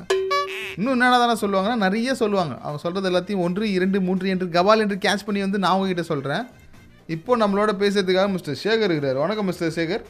[0.77, 2.55] இன்னும் என்னடா தானே சொல்லுவாங்கன்னா நிறைய சொல்லுவாங்க.
[2.65, 6.45] அவங்க சொல்கிறது எல்லாத்தையும் ஒன்று இரண்டு மூன்று என்று கபால் என்று கேட்ச் பண்ணி வந்து நான் உங்ககிட்ட சொல்கிறேன்
[7.15, 9.23] இப்போ நம்மளோட பேசுறதுக்காக மிஸ்டர் சேகர் இருக்கிறார்.
[9.25, 10.03] வணக்கம் மிஸ்டர் சேகர்.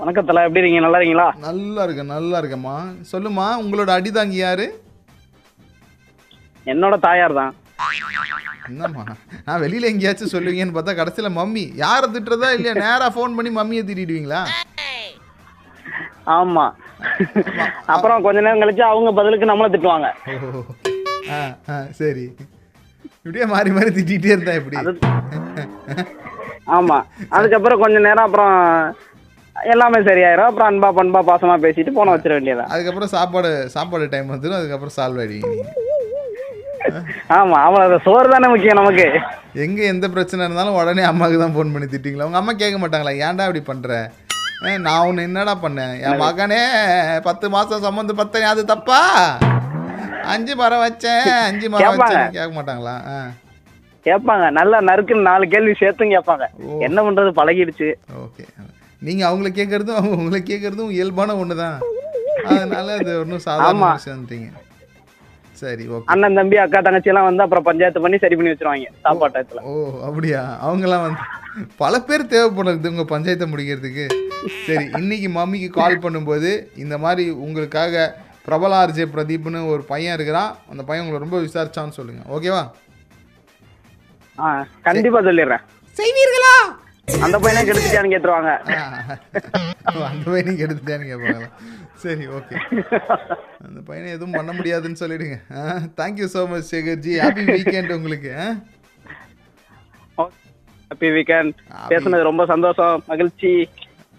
[0.00, 0.82] வணக்கத்துல எப்படி இருக்கீங்க?
[0.86, 1.28] நல்லா இருக்கீங்களா?
[1.46, 2.74] நல்லா இருக்கேன் நல்லா இருக்கேம்மா.
[3.12, 4.66] சொல்லுமா உங்களோட அடிதாங்கி யாரு?
[6.72, 7.52] என்னோட தாயார் தான்.
[8.70, 9.02] என்னம்மா
[9.46, 11.64] நான் வெளியில் எங்கேயாச்சும் சொல்லுவீங்கன்னு பார்த்தா கடைசியில் மம்மி.
[11.84, 12.74] யாரை திட்டுறதா இல்லையா?
[12.84, 14.42] நேராக ஃபோன் பண்ணி மம்மியை திட்டிடுவீங்களா?
[16.38, 16.66] ஆமா.
[17.94, 20.08] அப்புறம் கொஞ்ச நேரம் கழிச்சு அவங்க பதிலுக்கு நம்மள திட்டுவாங்க.
[22.02, 22.26] சரி.
[23.26, 24.76] இப்படியே மாறி மாறி திட்டிகிட்டே இருந்தா எப்படி?
[26.76, 26.96] ஆமா.
[27.36, 28.54] அதுக்கப்புறம் கொஞ்ச நேரம் அப்புறம்
[29.56, 30.48] எல்லாமே சரியாயிரும்.
[30.48, 35.20] அப்புறம் அன்பா பண்பா பாசமா பேசிட்டு போன வச்சிட வேண்டியதான் அதுக்கப்புறம் சாப்பாடு சாப்பாடு டைம் வந்துடும் அதுக்கப்புறம் சால்வ்
[35.22, 35.64] ஆயிடுவீங்க
[37.36, 39.06] ஆமா அவ்வளவு சோறு தானே முக்கியம் நமக்கு.
[39.64, 42.26] எங்க எந்த பிரச்சனை இருந்தாலும் உடனே அம்மாவுக்கு தான் ஃபோன் பண்ணி திட்டிங்களா?
[42.28, 43.14] உங்க அம்மா கேட்க மாட்டாங்களா?
[43.26, 43.90] ஏன்டா இப்படி பண்ற?
[44.86, 45.94] நான் உன்னை என்னடா பண்ணேன்?
[46.04, 46.60] என் மகனே
[47.26, 48.46] பத்து மாசம் சம்மந்து பத்தனே.
[48.52, 49.00] அது தப்பா?
[50.32, 51.26] அஞ்சு மரம் வச்சேன்.
[51.48, 51.98] அஞ்சு மரம்.
[52.00, 52.94] வச்சேன் கேட்க மாட்டாங்களா?
[54.06, 56.44] கேட்பாங்க நல்லா நறுக்குன்னு நாலு கேள்வி சேர்த்தும் கேட்பாங்க.
[56.86, 57.30] என்ன பண்றது?
[57.40, 57.88] பழகிடுச்சு.
[58.24, 58.44] ஓகே.
[59.06, 61.78] நீங்க அவங்கள கேட்கறதும் அவங்க உங்களை கேட்கறதும் இயல்பான ஒன்று தான்
[62.52, 63.88] அதனால அது ஒன்றும் சாதாரண.
[63.98, 64.48] விஷயம்ன்றீங்க
[65.60, 66.06] சரி ஓகே.
[66.12, 68.88] அண்ணன் தம்பி அக்கா தங்கச்சி எல்லாம் வந்து அப்புறம் பஞ்சாயத்து பண்ணி சரி பண்ணி வச்சிருவாங்க.
[69.04, 69.72] சாப்பாடு டயத்துல ஓ
[70.08, 70.42] அப்படியா?
[70.66, 71.22] அவங்கெல்லாம் வந்து
[71.82, 74.06] பல பேர் தேவைப்படுது உங்க பஞ்சாயத்தை முடிக்கிறதுக்கு.
[74.66, 76.50] சரி இன்னைக்கு மம்மிக்கு கால் பண்ணும்போது
[76.84, 78.04] இந்த மாதிரி உங்களுக்காக
[78.46, 80.50] பிரபல ஆர்ஜே பிரதீப்னு ஒரு பையன் இருக்கிறான்.
[80.72, 82.22] அந்த பையன் உங்களை ரொம்ப விசாரிச்சான்னு சொல்லுங்க.
[82.36, 82.64] ஓகேவா?
[84.88, 85.64] கண்டிப்பா சொல்லிடுறேன்.
[85.96, 86.54] செய்வீர்களா?
[87.24, 88.50] அந்த பையனை கெடுத்துட்டான்னு கேட்டுருவாங்க.
[90.10, 91.50] அந்த பையனுக்கு எடுத்துட்டேன்னு கேட்பாங்களா
[92.04, 92.56] சரி ஓகே.
[93.66, 95.36] அந்த பையனை எதுவும் பண்ண முடியாதுன்னு சொல்லிடுங்க.
[96.00, 98.32] Thank you so much Shekharji happy weekend உங்களுக்கு.
[98.42, 98.46] ஆ?
[100.90, 101.54] ஹாப்பி வீக்கெண்ட்
[101.92, 103.52] பேசுனது ரொம்ப சந்தோஷம் மகிழ்ச்சி.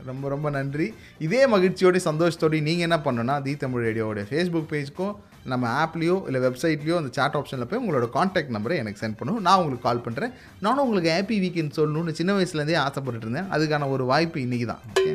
[0.06, 0.94] ரொம்ப ரொம்ப நன்றி.
[1.20, 6.98] இதே மகிழ்ச்சியோட சந்தோஷத்தோடய நீங்கள் என்ன பண்ணணும்னா தி தமிழ் ரேடியோவோட ஃபேஸ்புக் பேஜ்க்கோ நம்ம ஆப்லேயோ இல்லை வெப்சைட்லேயோ
[6.98, 9.42] அந்த சாட் ஆப்ஷனில் போய் உங்களோட காண்டாக்ட் நம்பரை எனக்கு சென்ட் பண்ணும்.
[9.42, 13.50] நான் உங்களுக்கு கால் பண்ணுறேன் நானும் உங்களுக்கு ஹாப்பி வீக்கெண்ட் சொல்லணும்னு சின்ன வயசுலேருந்தே ஆசைப்பட்டுட்டு இருந்தேன்.
[13.52, 15.14] அதுக்கான ஒரு வாய்ப்பு இன்றைக்கி தான் ஓகே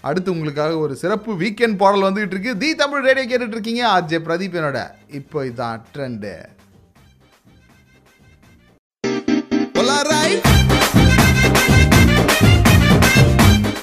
[0.00, 2.58] அடுத்து உங்களுக்காக ஒரு சிறப்பு வீக்கெண்ட் பாடல் வந்துகிட்டு இருக்கு.
[2.58, 3.82] தி தமிழ் ரேடியோ கேட்டுட்டு இருக்கீங்க.
[3.94, 4.80] ஆர்ஜே பிரதீப் என்னோட.
[5.08, 6.32] இப்போ இதான் ட்ரெண்டு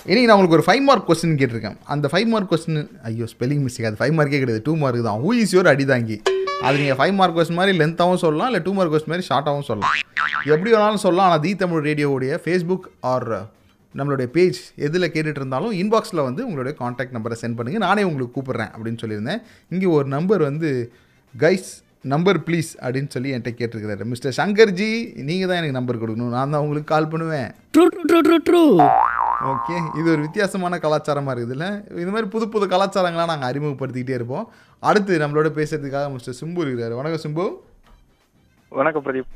[0.10, 1.76] இனி நான் உங்களுக்கு ஒரு ஃபைவ் மார்க் கொஸ்டின் கேட்டிருக்கேன்.
[1.94, 4.62] அந்த ஃபைவ் மார்க் கொஸ்டின் ஐயோ ஸ்பெல்லிங் மிஸ்டேக் அது ஃபைவ் மார்க்கே கிடையாது.
[4.68, 5.20] டூ மார்க் தான்.
[5.24, 6.18] ஹூ இஸ் யோர் அடிதாங்கி?
[6.66, 9.94] அது நீங்கள் ஃபைவ் மார்க் கொஸ்டின் மாதிரி லென்த்தாகவும் சொல்லலாம் இல்லை டூ மார்க் கொஸ்டின் மாதிரி ஷார்ட்டாகவும் சொல்லலாம்.
[10.54, 11.28] எப்படி வேணாலும் சொல்லலாம்.
[11.30, 13.30] ஆனால் தி தமிழ் ரேடியோவுடைய ஃபேஸ்புக் ஆர்
[14.00, 18.72] நம்மளுடைய பேஜ் எதில் கேட்டுட்டு இருந்தாலும் இன்பாக்ஸில் வந்து உங்களுடைய காண்டாக்ட் நம்பரை சென்ட் பண்ணுங்கள் நானே உங்களுக்கு கூப்பிட்றேன்
[18.76, 19.42] அப்படின்னு சொல்லியிருந்தேன்.
[19.74, 20.70] இங்கே ஒரு நம்பர் வந்து
[21.46, 21.72] கைஸ்
[22.14, 24.06] நம்பர் ப்ளீஸ் அப்படின்னு சொல்லி என்கிட்ட கேட்டிருக்கிறாரு.
[24.14, 24.92] மிஸ்டர் சங்கர்ஜி
[25.30, 26.34] நீங்கள் தான் எனக்கு நம்பர் கொடுக்கணும்.
[26.38, 27.50] நான் தான் உங்களுக்கு கால் பண்ணுவேன்.
[27.76, 28.64] True true true true true
[29.49, 29.75] okay.
[29.99, 31.67] இது ஒரு வித்தியாசமான கலாச்சாரமாக இருக்குதுல்ல
[32.01, 34.45] இது மாதிரி புது புது கலாச்சாரங்களாம் நாங்கள் அறிமுகப்படுத்திக்கிட்டே இருப்போம்.
[34.89, 36.95] அடுத்து நம்மளோட பேசுறதுக்காக மிஸ்டர் சிம்பு இருக்கிறாரு.
[36.99, 37.45] வணக்கம் சிம்பு.
[38.80, 39.30] வணக்கம் பிரதீப்.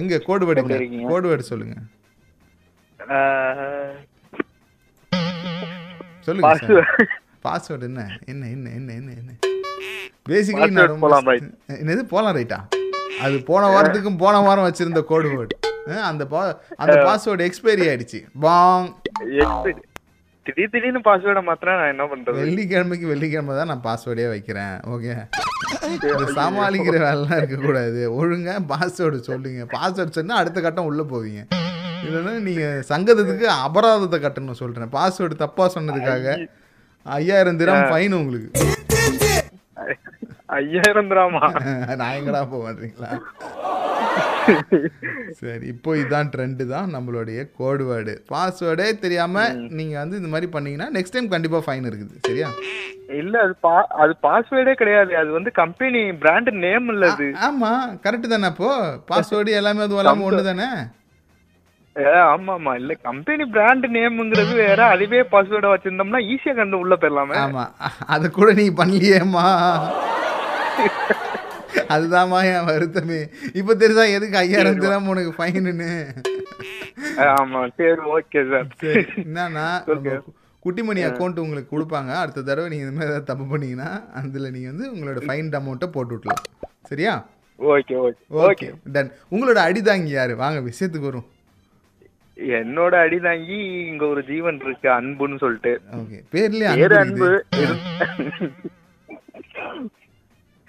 [0.00, 0.18] எங்க?
[0.26, 1.08] கோடு வேர்டு எப்படி இருக்கீங்க?
[1.12, 1.76] கோடு வேர்டு சொல்லுங்க
[6.26, 6.82] சொல்லுங்க
[7.46, 8.02] பாஸ்வேர்டு என்ன?
[8.32, 9.32] என்ன என்ன என்ன என்ன என்ன?
[10.30, 11.52] பேசிக்கலி நான்.
[11.82, 12.02] என்னது?
[12.14, 12.58] போலாம் ரைட்டா
[13.24, 15.56] அது போன வாரத்துக்கும் போன வாரம் வச்சிருந்த கோடு வேர்டு
[16.10, 16.22] அந்த
[16.82, 18.20] அந்த பாஸ்வேர்டு எக்ஸ்பைரி ஆயிடுச்சு.
[18.44, 18.88] பாங்.
[20.46, 22.36] திடீர் திடீர்னு பாஸ்வேர்டை மாத்திரம் நான் என்ன பண்றது?
[22.40, 25.14] வெள்ளிக்கிழமைக்கு வெள்ளிக்கிழமை தான் நான் பாஸ்வேர்டே வைக்கிறேன் ஓகே
[26.38, 28.02] சமாளிக்கிற வேலைலாம் இருக்கக்கூடாது.
[28.20, 29.64] ஒழுங்கா பாஸ்வேர்டு சொல்லுங்க.
[29.76, 31.42] பாஸ்வேர்டு சொன்னா அடுத்த கட்டம் உள்ள போவீங்க.
[32.06, 34.92] இல்லைன்னா நீங்க சங்கத்துக்கு அபராதத்தை கட்டணும் சொல்றேன்.
[34.96, 36.26] பாஸ்வேர்டு தப்பா சொன்னதுக்காக
[37.06, 38.50] ஐயாயிரம் தினம் ஃபைன் உங்களுக்கு.
[40.58, 41.44] ஐயாயிரம் திராமா?
[42.00, 43.10] நான் எங்கடா போவேன்றீங்களா
[45.38, 49.44] சரி இப்போ இதுதான் ட்ரெண்டு தான் நம்மளுடைய கோடு வேர்டு பாஸ்வேர்டே தெரியாம
[49.76, 52.48] நீங்க வந்து இந்த மாதிரி பண்ணீங்கன்னா நெக்ஸ்ட் டைம் கண்டிப்பா ஃபைன் இருக்குது சரியா?
[53.16, 55.12] இல்ல அது பா- அது பாஸ்வேர்டே கிடையாது.
[55.16, 57.28] அது வந்து கம்பெனி பிராண்ட் நேம் இல்ல அது.
[57.46, 57.72] ஆமா
[58.04, 58.70] கரெக்ட் தானே அப்போ?
[59.10, 60.68] பாஸ்வேர்டு எல்லாமே அது எல்லாமே ஒன்று தானே
[62.28, 64.80] ஆமா ஆமா இல்ல கம்பெனி பிராண்ட் நேம்ங்கிறது வேற.
[64.94, 67.36] அதுவே பாஸ்வேர்டா வச்சிருந்தோம்னா ஈஸியா கண்டு உள்ள போயிடலாமே.
[67.44, 67.64] ஆமா
[68.08, 69.46] அது கூட நீ பண்ணலையேம்மா.
[71.94, 73.20] அதுதாம்மா என் வருத்தமே.
[73.60, 75.90] இப்போ தெரியுதா எதுக்கு ஐயாயிரம் தினம் உனக்கு ஃபைனுன்னு?
[77.34, 78.68] ஆமா சரி ஓகே சார்.
[79.26, 79.68] என்னன்னா
[80.62, 82.12] குட்டிமணி அக்கௌண்ட் உங்களுக்கு கொடுப்பாங்க.
[82.22, 86.14] அடுத்த தடவை நீங்கள் இந்த மாதிரி ஏதாவது தப்பு பண்ணீங்கன்னா அதில் நீங்கள் வந்து உங்களோட ஃபைன் அமௌண்ட்டை போட்டு
[86.16, 86.42] விட்லாம்
[86.90, 87.14] சரியா?
[87.58, 88.22] Okay okay.
[88.46, 90.34] ஓகே டன் உங்களோட அடிதாங்கி யாரு?
[90.44, 91.28] வாங்க விஷயத்துக்கு வரும்
[92.58, 93.58] என்னோட அடிதாங்கி
[93.90, 95.72] இங்க ஒரு ஜீவன் இருக்கு அன்புன்னு சொல்லிட்டு.
[96.00, 97.28] ஓகே பேர்லயே பேரு அன்பு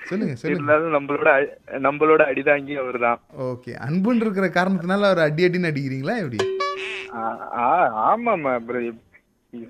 [0.44, 3.20] இருந்தாலும் நம்மளோட அ- நம்மளோட அடிதாங்கி அவர்தான்.
[3.40, 6.38] ஓகே அன்புன்னு இருக்கிற காரணத்தினால அவர் அடி அடின்னு அடிக்கிறீங்களா எப்படி?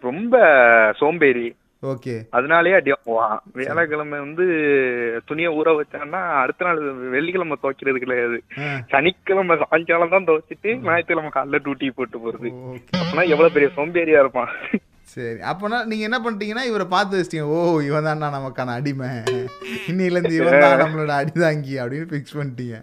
[0.02, 0.38] ரொம்ப
[0.97, 1.56] சோம்பேறி.
[1.84, 2.21] ஓகே.
[2.32, 3.38] அதனாலயே அடி வாங்குவான்.
[3.54, 4.45] வியாழக்கிழமை வந்து
[5.26, 8.43] துணியை ஊற வச்சான்னா அடுத்த நாள் வெள்ளிக்கிழமை துவைக்கிறது கிடையாது.
[8.88, 12.50] சனிக்கிழமை சாயங்காலம் தான் துவைச்சிட்டு ஞாயிற்றுக்கிழமை காலைல டியூட்டி போட்டு போறது.
[12.97, 14.50] அப்பனா எவ்வளவு பெரிய சோம்பேறியா இருப்பான்.
[15.13, 15.39] சரி.
[15.52, 17.48] அப்போனா நீங்க என்ன பண்ணிட்டீங்கன்னா இவரை பார்த்து வச்சிட்டீங்க.
[17.56, 17.58] ஓ
[17.89, 19.10] இவன் தான்டா நமக்கான அடிமை.
[19.91, 22.78] இன்னையிலேருந்து இவன் தான் நம்மளோட அடிதாங்கி அப்படின்னு ஃபிக்ஸ் பண்ணிட்டீங்க.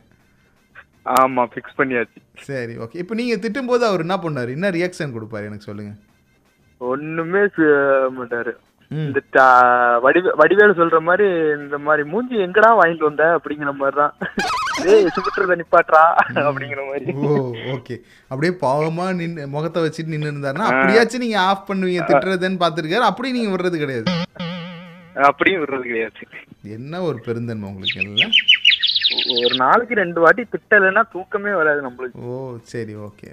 [1.20, 2.20] ஆமா பிக்ஸ் பண்ணியாச்சு.
[2.48, 4.50] சரி ஓகே இப்போ நீங்க திட்டும் போது அவர் என்ன பண்ணாரு?
[4.58, 5.48] என்ன ரியாக்ஷன் கொடுப்பாரு?
[5.50, 5.92] எனக்கு சொல்லுங்க.
[6.92, 7.74] ஒண்ணுமே செய்ய
[8.18, 8.54] மாட்டாரு.
[8.98, 9.20] இந்த
[10.02, 11.26] வடிவே வடிவேலு சொல்ற மாதிரி
[11.58, 13.24] இந்த மாதிரி மூஞ்சி எங்கடா வாங்கிட்டு வந்த?
[13.36, 14.14] அப்படிங்கிற மாதிரிதான்.
[14.92, 16.02] ஏய் சுட்டுறத நிப்பாட்றா
[16.42, 17.12] அப்படிங்கிற மாதிரி.
[17.26, 17.28] Oh
[17.74, 17.94] okay.
[18.30, 23.50] அப்படியே பாவமா நின்று முகத்தை வச்சுட்டு நின்று இருந்தாருன்னா அப்படியாச்சும் நீங்க ஆஃப் பண்ணுவீங்க திட்டுறதுன்னு பார்த்துருக்காரு அப்படி நீங்க
[23.50, 24.10] விடுறது கிடையாது.
[25.22, 26.20] அப்படியும் விடுறது கிடையாது.
[26.70, 28.34] என்ன ஒரு பெருந்தன்மை உங்களுக்கு எல்லாம்
[29.44, 32.20] ஒரு நாளைக்கு ரெண்டு வாட்டி திட்டலைன்னா தூக்கமே வராது நம்மளுக்கு.
[32.24, 33.28] ஓ சரி ஓகே.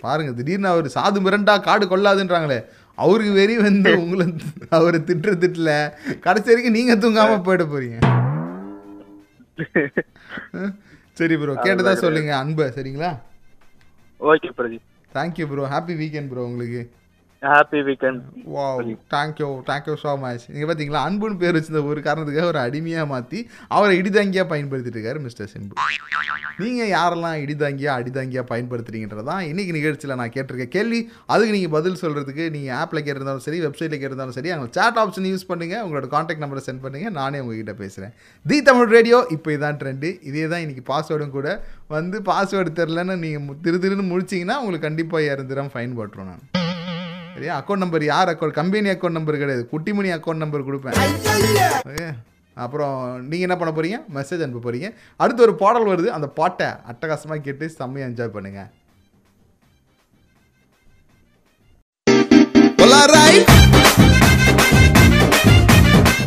[0.00, 2.58] பாருங்க திடீர்னு அவர் சாது மிரண்டா காடு கொள்ளாதுன்றாங்களே.
[3.04, 4.24] அவருக்கு வெறி வந்து உங்களை
[4.78, 5.72] அவரை திட்டுற திட்டல
[6.26, 7.98] கடைசி வரைக்கும் நீங்க தூங்காம போயிட போறீங்க.
[11.20, 13.10] சரி ப்ரோ கேட்டதா சொல்லுங்க அன்பு சரிங்களா?
[14.30, 14.86] Okay Pradeep.
[15.16, 16.82] Thank you bro happy weekend bro உங்களுக்கு.
[17.42, 18.22] ஹாப்பி வீக்கெண்ட்
[18.52, 18.64] வா
[19.12, 23.92] thank you thank you so much நீங்கள் பார்த்தீங்களா அன்புன்னு பேர் வச்சிருந்த ஒரு காரணத்துக்காக ஒரு அடிமையாக மாற்றி அவரை
[24.00, 25.74] இடிதாங்கியாக பயன்படுத்திட்டு இருக்காரு மிஸ்டர் சிம்பு
[26.62, 30.72] நீங்கள் யாரெல்லாம் இடிதாங்கியாக அடிதாங்கியாக பயன்படுத்துறீங்கன்றதான் இன்னைக்கு நிகழ்ச்சியில் நான் கேட்டிருக்கேன்.
[30.72, 35.30] கேள்வி அதுக்கு நீங்கள் பதில் சொல்கிறதுக்கு நீங்கள் ஆப்பில் கேட்டிருந்தாலும் சரி வெப்சைட்டில் கேட்டிருந்தாலும் சரி அவங்க சேட் ஆப்ஷன்
[35.30, 38.14] யூஸ் பண்ணுங்கள் உங்களோட காண்டாக்ட் நம்பரை சென்ட் பண்ணுங்கள் நானே உங்ககிட்ட பேசுகிறேன்
[38.46, 41.48] தி தமிழ் ரேடியோ இப்போ இதான் ட்ரெண்டு இதே தான் இன்றைக்கி பாஸ்வேர்டும் கூட
[41.90, 46.44] வந்து பாஸ்வேர்டு தெரிலன்னு நீங்கள் திரு திருன்னு முடிச்சிங்கன்னா உங்களுக்கு கண்டிப்பாக இறந்துடும் ஃபைன் போட்டுருவோம் நான்.
[47.38, 47.56] சரியா?
[47.60, 49.62] அக்கௌண்ட் நம்பர் யார் அக்கௌண்ட் கம்பெனி அக்கௌண்ட் நம்பர் கிடையாது.
[49.74, 50.96] குட்டிமணி அக்கௌண்ட் நம்பர் கொடுப்பேன்.
[52.64, 52.94] அப்புறம்
[53.30, 54.88] நீங்கள் என்ன பண்ண போகிறீங்க மெசேஜ் அனுப்ப போகிறீங்க
[55.22, 56.08] அடுத்து ஒரு பாடல் வருது.
[56.16, 58.70] அந்த பாட்டை அட்டகாசமாக கேட்டு செம்மையாக என்ஜாய் பண்ணுங்கள்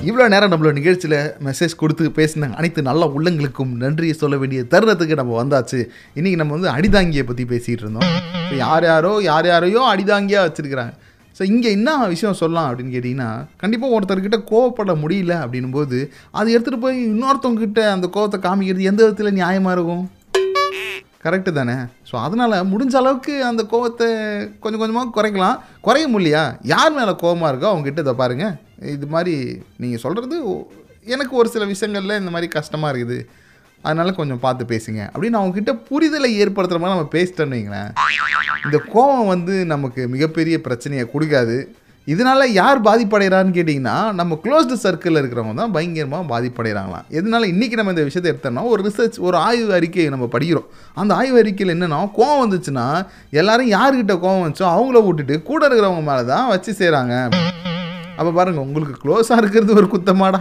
[0.09, 1.15] இவ்வளோ நேரம் நம்மளோட நிகழ்ச்சியில்
[1.47, 5.79] மெசேஜ் கொடுத்து பேசின அனைத்து நல்ல உள்ளங்களுக்கும் நன்றியை சொல்ல வேண்டிய தருணத்துக்கு நம்ம வந்தாச்சு.
[6.17, 8.13] இன்றைக்கி நம்ம வந்து அடிதாங்கியை பற்றி பேசிகிட்டு இருந்தோம்.
[8.47, 10.93] ஸோ யார் யாரோ யார் யாரையோ அடிதாங்கியாக வச்சுருக்கிறாங்க.
[11.37, 13.29] ஸோ இங்கே என்ன விஷயம் சொல்லலாம் அப்படின்னு கேட்டிங்கன்னா
[13.63, 15.99] கண்டிப்பாக ஒருத்தர்கிட்ட கோவப்பட முடியல அப்படின்னும் போது
[16.39, 20.03] அதை எடுத்துகிட்டு போய் இன்னொருத்தவங்கிட்ட அந்த கோவத்தை காமிக்கிறது எந்த விதத்தில் நியாயமாக இருக்கும்?
[21.27, 21.77] கரெக்டு தானே?
[22.09, 24.09] ஸோ அதனால் முடிஞ்ச அளவுக்கு அந்த கோவத்தை
[24.65, 25.57] கொஞ்சம் கொஞ்சமாக குறைக்கலாம்.
[25.87, 26.43] குறைய முடியலையா?
[26.73, 28.55] யார் மேலே கோவமாக இருக்கோ அவங்ககிட்ட இதை பாருங்கள்
[28.95, 29.35] இது மாதிரி
[29.81, 30.37] நீங்கள் சொல்கிறது
[31.13, 33.19] எனக்கு ஒரு சில விஷயங்களில் இந்த மாதிரி கஷ்டமாக இருக்குது.
[33.83, 35.01] அதனால் கொஞ்சம் பார்த்து பேசுங்க.
[35.11, 37.91] அப்படின்னு அவங்கக்கிட்ட புரிதலை ஏற்படுத்துகிற மாதிரி நம்ம பேசிட்டோன்னு வைங்களேன்.
[38.65, 41.57] இந்த கோபம் வந்து நமக்கு மிகப்பெரிய பிரச்சனையை கொடுக்காது.
[42.07, 48.05] இதனால யார் பாதிப்படைகிறான்னு கேட்டிங்கன்னா நம்ம க்ளோஸ்டு சர்க்கிளில் இருக்கிறவங்க தான் பயங்கரமாக பாதிப்படைகிறாங்களாம் எதனால இன்றைக்கி நம்ம இந்த
[48.07, 50.67] விஷயத்தை எடுத்தோம்னா ஒரு ரிசர்ச் ஒரு ஆய்வு அறிக்கையை நம்ம படிக்கிறோம்.
[51.01, 52.87] அந்த ஆய்வு அறிக்கையில் என்னென்னா கோவம் வந்துச்சுன்னா
[53.41, 57.15] எல்லோரும் யார்கிட்ட கோவம் வந்துச்சோ அவங்கள விட்டுட்டு கூட இருக்கிறவங்க மேலே தான் வச்சு செய்கிறாங்க
[58.21, 60.39] அப்போ பாருங்கள் உங்களுக்கு க்ளோஸாக இருக்கிறது ஒரு குத்தமாடா.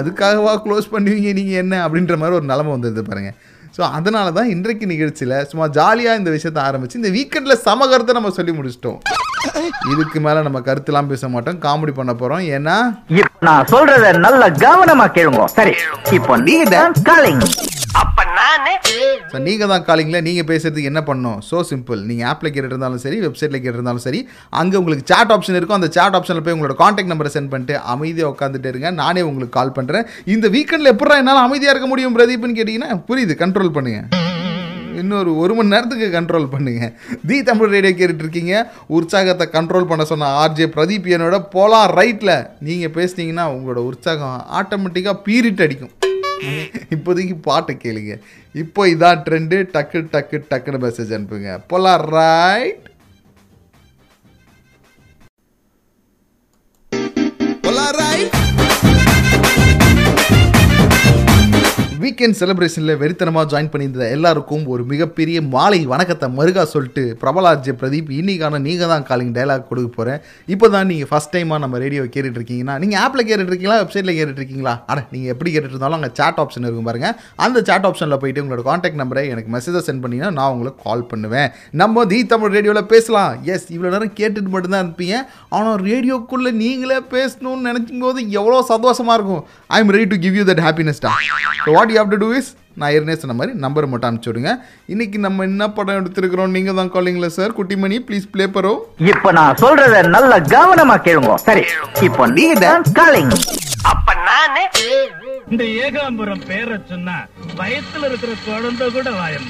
[0.00, 3.36] அதுக்காகவா க்ளோஸ் பண்ணுவீங்க நீங்கள் என்ன அப்படின்ற மாதிரி ஒரு நிலமை வந்துடுது பாருங்கள்
[3.76, 8.52] ஸோ அதனால தான் இன்றைக்கு நிகழ்ச்சியில் சும்மா ஜாலியாக இந்த விஷயத்தை ஆரம்பித்து இந்த வீக்கெண்டில் சமகரத்தை நம்ம சொல்லி
[8.58, 9.00] முடிச்சிட்டோம்.
[9.92, 12.76] இதுக்கு மேல நம்ம கருத்துலாம் பேச மாட்டோம் காமெடி பண்ண போகிறோம் ஏன்னா
[13.48, 15.44] நான் சொல்றத நல்ல கவனமா கேளுங்க.
[15.58, 15.74] சரி
[16.18, 16.64] இப்போ நீங்க
[18.00, 18.72] அப்ப நானே
[19.32, 23.62] ஸோ நீங்கள் தான் காலிங்கில் நீங்கள் பேசுகிறதுக்கு என்ன பண்ணணும் ஸோ சிம்பிள் நீங்கள் ஆப்பில் கேட்டிருந்தாலும் சரி வெப்சைட்டில்
[23.64, 24.20] கேட்டிருந்தாலும் சரி
[24.60, 25.78] அங்கே உங்களுக்கு சாட் ஆப்ஷன் இருக்கும்.
[25.80, 28.90] அந்த சாட் ஆப்ஷனில் போய் உங்களோட காண்டாக்ட் நம்பரை சென்ட் பண்ணிட்டு அமைதியாக உட்காந்துட்டு இருங்க.
[29.02, 33.36] நானே உங்களுக்கு கால் பண்ணுறேன் இந்த வீக்கெண்டில் எப்படா என்னால் அமைதியாக இருக்க முடியும் பிரதீப்னு கேட்டிங்கன்னா புரியுது.
[33.42, 34.08] கண்ட்ரோல் பண்ணுங்கள்
[35.02, 36.86] இன்னொரு ஒரு மணி நேரத்துக்கு கண்ட்ரோல் பண்ணுங்க.
[37.28, 38.54] தி தமிழ் ரேடியோ கேட்டுட்ருக்கீங்க.
[38.98, 42.34] உற்சாகத்தை கண்ட்ரோல் பண்ண சொன்ன ஆர்ஜே பிரதீப் என்னோட போலாம் ரைட்டில்
[42.68, 45.94] நீங்கள் பேசுனீங்கன்னா உங்களோட உற்சாகம் ஆட்டோமேட்டிக்காக பீரிட் அடிக்கும்.
[46.94, 48.18] இப்போதைக்கு பாட்டை கேளுங்க.
[48.52, 51.60] இப்போ இதான் ட்ரெண்டு டக்கு டக்கு டக்குன்னு மெசேஜ் அனுப்புங்க.
[51.66, 52.84] போலாம் ரைட்
[62.06, 68.60] வீக்கெண்ட் செலிப்ரேஷனில் வெறித்தனமாக ஜாயின் பண்ணியிருந்த எல்லாருக்கும் ஒரு மிகப்பெரிய மாலை வணக்கத்தை மறுகா சொல்லிட்டு பிரபலாஜ் பிரதீப் இன்னைக்கான
[68.66, 70.20] நீங்கள் தான் காலிங் டயலாக் கொடுக்க போகிறேன்
[70.54, 74.40] இப்போ தான் நீங்கள் ஃபஸ்ட் டைமாக நம்ம ரேடியோ கேட்டுட்டு இருக்கீங்கன்னா நீங்கள் ஆப்பில் கேட்டுட்டு இருக்கீங்களா வெப்சைட்டில் கேட்டுட்டு
[74.42, 74.74] இருக்கீங்களா?
[74.90, 77.14] அட நீங்கள் எப்படி கேட்டுட்டு இருந்தாலும் அங்கே சாட் ஆப்ஷன் இருக்கும் பாருங்கள்
[77.46, 81.48] அந்த சாட் ஆப்ஷனில் போயிட்டு உங்களோட காண்டாக்ட் நம்பரை எனக்கு மெசேஜை சென்ட் பண்ணிங்கன்னா நான் உங்களுக்கு கால் பண்ணுவேன்.
[81.82, 83.32] நம்ம தி தமிழ் ரேடியோவில் பேசலாம்.
[83.54, 85.16] எஸ் இவ்வளோ நேரம் கேட்டுட்டு மட்டும்தான் இருப்பீங்க.
[85.56, 89.42] ஆனால் ரேடியோக்குள்ளே நீங்களே பேசணும்னு நினைக்கும் போது எவ்வளோ சந்தோஷமாக இருக்கும்.
[89.74, 91.12] I am ready to give you that happiness டா
[91.66, 92.48] so what you have to do is
[92.80, 94.50] நான் ஏற்கனவே சொன்ன மாதிரி நம்பர் மட்டும் அனுப்பிச்சி விடுங்க.
[94.92, 96.50] இன்னைக்கு நம்ம என்ன படம் எடுத்திருக்கிறோம்?
[96.56, 98.72] நீங்கள் தான் காலிங்களா sir Kuttimani please play bro
[99.12, 101.36] இப்ப நான் சொல்றத நல்ல கவனமா கேளுங்க.
[101.48, 101.62] சரி
[102.08, 103.32] இப்போ நீங்க காலிங்
[103.92, 104.64] அப்ப நானே
[105.52, 107.16] இந்த ஏகாம்பரம் பேரை சொன்னா
[107.60, 109.48] வயசுல இருக்கிற குழந்தை கூட வாயம்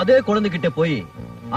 [0.00, 0.96] அதே குழந்தைகிட்ட போய்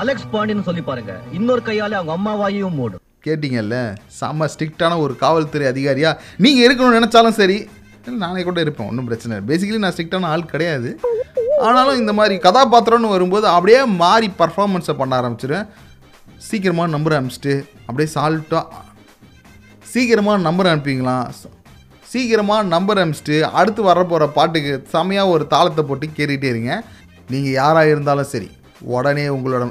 [0.01, 1.13] அலெக்ஸ் பாண்டியன் சொல்லி பாருங்க.
[1.37, 3.01] இன்னொரு கையால அவங்க அம்மா வாயையும் மூடும்.
[3.25, 3.77] கேட்டிங்கல்ல
[4.19, 6.09] செம்ம ஸ்ட்ரிக்டான ஒரு காவல்துறை அதிகாரியா?
[6.43, 7.57] நீங்கள் இருக்கணும்னு நினச்சாலும் சரி
[8.23, 9.45] நானே கூட இருப்பேன் ஒன்றும் பிரச்சனை இல்லை.
[9.49, 10.89] பேசிக்கலி நான் ஸ்ட்ரிக்டான ஆள் கிடையாது.
[11.67, 15.67] ஆனாலும் இந்த மாதிரி கதாபாத்திரம்னு வரும்போது அப்படியே மாறி பர்ஃபார்மன்ஸை பண்ண ஆரம்பிச்சிடுவேன்
[16.47, 17.55] சீக்கிரமாக நம்பர் அனுப்பிச்சிட்டு
[17.87, 18.81] அப்படியே சால்ட்டாக
[19.91, 21.15] சீக்கிரமாக நம்பர் அனுப்பிங்களா?
[22.11, 26.73] சீக்கிரமாக நம்பர் அனுப்பிச்சிட்டு அடுத்து வரப்போகிற பாட்டுக்கு செமையாக ஒரு தாளத்தை போட்டு கேட்டுகிட்டே இருங்க.
[27.33, 28.49] நீங்கள் யாராக இருந்தாலும் சரி
[28.95, 29.65] உடனே உங்களோட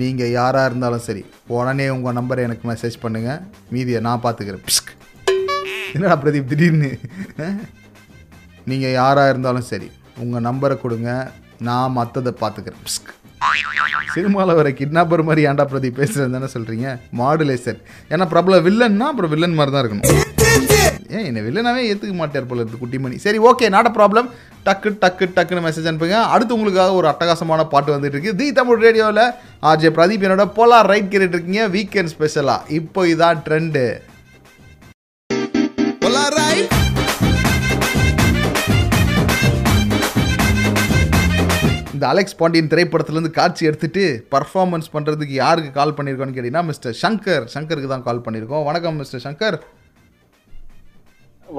[0.00, 1.24] நீங்கள் யாராக இருந்தாலும் சரி
[1.56, 3.42] உடனே உங்கள் நம்பரை எனக்கு மெசேஜ் பண்ணுங்கள்
[3.74, 4.64] மீதியை நான் பார்த்துக்கிறேன்.
[4.68, 4.92] பிஸ்க்.
[5.96, 6.90] என்னடா பிரதீப் திடீர்னு?
[8.70, 9.88] நீங்கள் யாராக இருந்தாலும் சரி
[10.22, 11.10] உங்கள் நம்பரை கொடுங்க
[11.68, 12.84] நான் மற்றதை பார்த்துக்கிறேன்
[14.14, 16.86] சினிமாவில் வர கிட்னாப்பர் மாதிரி ஏன்டா பிரதீப் பேசுறது தானே சொல்கிறீங்க
[17.20, 17.78] மாடுலேசர்
[18.12, 20.08] ஏன்னா பிரபல வில்லன்னா அப்புறம் வில்லன் மாதிரி தான் இருக்கணும்.
[21.16, 23.16] ஏன் என்ன வில்லனாவே ஏற்றுக்க மாட்டார் போல இருக்கு குட்டிமணி.
[23.24, 24.28] சரி ஓகே நாட் ப்ராப்ளம்
[24.66, 26.18] டக்கு டக்கு டக்குன்னு மெசேஜ் அனுப்புங்க.
[26.34, 28.36] அடுத்து உங்களுக்காக ஒரு அட்டகாசமான பாட்டு வந்துட்டு இருக்கு.
[28.40, 29.24] தி தமிழ் ரேடியோவில்
[29.70, 31.64] ஆர்ஜே பிரதீப் என்னோட போலார் ரைட் கேட்டுட்டு இருக்கீங்க.
[31.76, 33.84] வீக்கெண்ட் ஸ்பெஷலாக இப்போ இதான் ட்ரெண்டு
[41.96, 44.02] இந்த அலெக்ஸ் பாண்டியன் திரைப்படத்துலேருந்து காட்சி எடுத்துட்டு
[44.34, 47.44] பர்ஃபார்மன்ஸ் பண்ணுறதுக்கு யாருக்கு கால் பண்ணியிருக்கோன்னு கேட்டிங்கன்னா மிஸ்டர் சங்கர்.
[47.54, 48.64] சங்கருக்கு தான் கால் பண்ணியிருக்கோம்.
[48.64, 49.56] வணக்கம் மிஸ்டர் சங்கர்.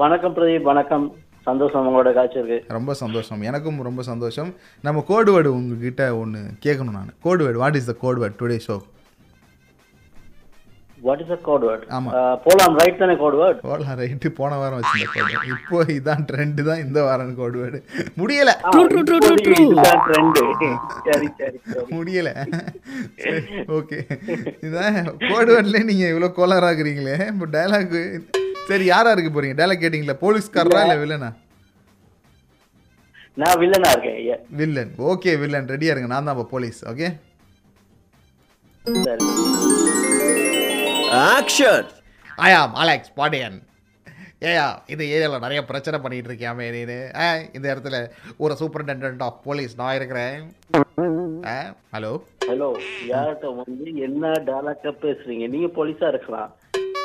[0.02, 1.06] வணக்கம் பிரதீப் வணக்கம்.
[1.48, 2.58] சந்தோஷம் உங்களோட காட்சி இருக்கு.
[2.76, 3.42] ரொம்ப சந்தோஷம்.
[3.50, 4.54] எனக்கும் ரொம்ப சந்தோஷம்.
[4.86, 7.10] நம்ம கோடு வேர்டு உங்ககிட்ட ஒன்று கேட்கணும் நான்.
[7.26, 8.76] Code word what is the code word today show
[10.98, 12.10] what is a code word ஆமா.
[12.44, 16.82] போலாம் ரைட் தானே கோட் வேர்ட் போலாம் ரைட்டு போன வாரம் வச்சிருந்த கோடு இப்போ இதான் ட்ரெண்டு தான்
[16.84, 17.78] இந்த வாரம் கோடு வேர்டு
[18.20, 18.52] முடியல.
[18.72, 20.40] ட்ரெண்ட்
[21.06, 21.58] சரி சரி
[21.92, 22.30] முடியல.
[23.78, 23.98] ஓகே
[24.68, 27.96] இதான் கோடு வேர்ட்லேயே நீங்கள் இவ்வளோ கோளாறாகிறீங்களே இப்போ டைலாக்
[28.70, 29.56] சரி யாரா இருக்க போறீங்க?
[29.60, 30.16] டைலாக் கேட்டிங்களா?
[30.24, 30.98] போலீஸ்காரரா இல்லை.
[31.02, 31.30] வில்லனா
[33.36, 36.10] நான் வில்லனா இருக்கேன் வில்லன் ஓகே வில்லன் ரெடியா இருங்க.
[36.14, 37.08] நான் தான் இப்போ போலீஸ் ஓகே
[39.04, 39.26] சரி.
[41.16, 41.86] ஆக்ஷன்
[42.46, 43.56] ஐயா அலெக்ஸ் பாண்டியன்
[44.48, 46.96] ஏயா இந்த ஏரியாவில் நிறைய பிரச்சனை பண்ணிட்டு இருக்கியாமே நீனு.
[47.22, 47.96] ஆ இந்த இடத்துல
[48.44, 50.36] ஒரு சூப்பரிண்டென்டென்ட் ஆஃப் போலீஸ் நான் இருக்கிறேன்.
[51.52, 51.56] ஆ
[51.94, 52.12] ஹலோ
[52.50, 52.68] ஹலோ
[53.12, 55.46] யார்கிட்ட வந்து என்ன டைலாக்டா பேசுறீங்க?
[55.54, 56.52] நீங்க போலீஸா இருக்கலாம்.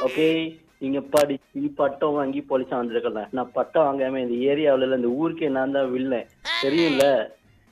[0.07, 0.27] ஓகே
[0.83, 5.91] நீங்க படிச்சு பட்டம் வாங்கி போலீஸா வந்திருக்கலாம் நான் பட்டம் வாங்காம இந்த ஏரியாவுல இந்த ஊருக்கே நான் தான்
[5.95, 6.29] வில்லன்.
[6.65, 7.05] தெரியும்ல?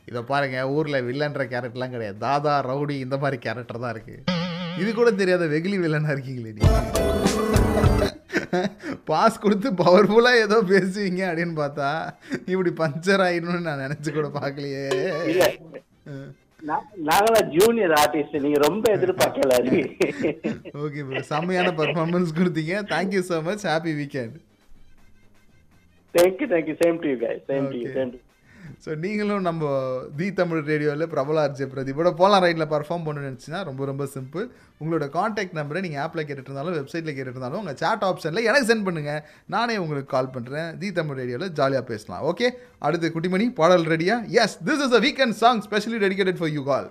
[0.08, 2.18] இதை பாருங்க ஊரில் வில்லன்ற கேரக்டர்லாம் கிடையாது.
[2.28, 4.18] தாதா ரவுடி இந்த மாதிரி கேரக்டர் தான் இருக்கு.
[4.80, 6.62] இது கூட தெரியாத வெகுலி வில்லனா இருக்கீங்களே நீ
[9.10, 11.90] பாஸ் கொடுத்து பவர்ஃபுல்லாக ஏதோ பேசுவீங்க அப்படின்னு பார்த்தா
[12.52, 14.84] இப்படி பஞ்சர் ஆயிடணும்னு நான் நினச்சி கூட பார்க்கலையே.
[17.08, 19.54] நாங்களாம் ஜூனியர் ஆர்டிஸ்ட் நீங்க ரொம்ப எதிர்பார்க்கல
[20.86, 22.76] ஓகே ப்ரோ செம்மையான பர்ஃபார்மன்ஸ் கொடுத்தீங்க.
[22.94, 24.38] Thank you so much happy weekend
[26.16, 27.42] thank you thank you same to you guys.
[27.52, 27.96] Same to you Okay.
[27.98, 28.20] Same to
[28.86, 29.64] so நீங்களும் நம்ம
[30.20, 34.46] தி தமிழ் ரேடியோவில் பிரபல அர்ஜய் பிரதீபோட போலாம் ரைட்டில் பர்ஃபார்ம் பண்ணணும்னு நினச்சின்னா ரொம்ப ரொம்ப சிம்பிள்
[34.82, 38.88] உங்களோட காண்டாக்ட் நம்பரை நீங்கள் ஆப்பில் கேட்டுட்டு இருந்தாலும் வெப்சைட்டில் கேட்டுட்டு இருந்தாலும் உங்கள் chat ஆப்ஷனில் எனக்கு சென்ட்
[38.88, 42.24] பண்ணுங்கள் நானே உங்களுக்கு கால் பண்ணுறேன் தி தமிழ் ரேடியோவில் ஜாலியாக பேசலாம்.
[42.32, 46.64] ஓகே அடுத்து குட்டிமணி பாடல் ரெடியா yes this is a weekend song specially dedicated for you
[46.64, 46.90] call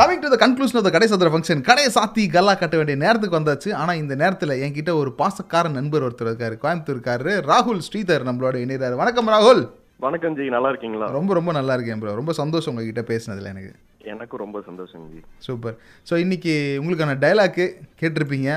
[0.00, 3.36] coming to the conclusion of the கடை சதுர ஃபங்க்ஷன் கடையை சாத்தி கல்லா கட்ட வேண்டிய நேரத்துக்கு
[3.38, 3.70] வந்தாச்சு.
[3.80, 7.32] ஆனால் இந்த நேரத்தில் என்கிட்ட ஒரு பாசக்கார நண்பர் ஒருத்தர் இருக்காரு கோயம்புத்தூர் இருக்காரு.
[7.50, 9.62] ராகுல் ஸ்ரீதர் நம்மளோட இணைகிறாரு வணக்கம் ராகுல்.
[10.06, 11.08] வணக்கம் ஜி நல்லா இருக்கீங்களா?
[11.16, 13.72] ரொம்ப ரொம்ப நல்லா இருக்கேன் ப்ரோ ரொம்ப சந்தோஷம் உங்ககிட்ட பேசினதுல எனக்கு.
[14.12, 15.20] எனக்கும் ரொம்ப சந்தோஷம் ஜி.
[15.46, 15.76] சூப்பர்.
[16.10, 17.66] ஸோ இன்னைக்கு உங்களுக்கான டைலாக்கு
[18.02, 18.50] கேட்டிருப்பீங்க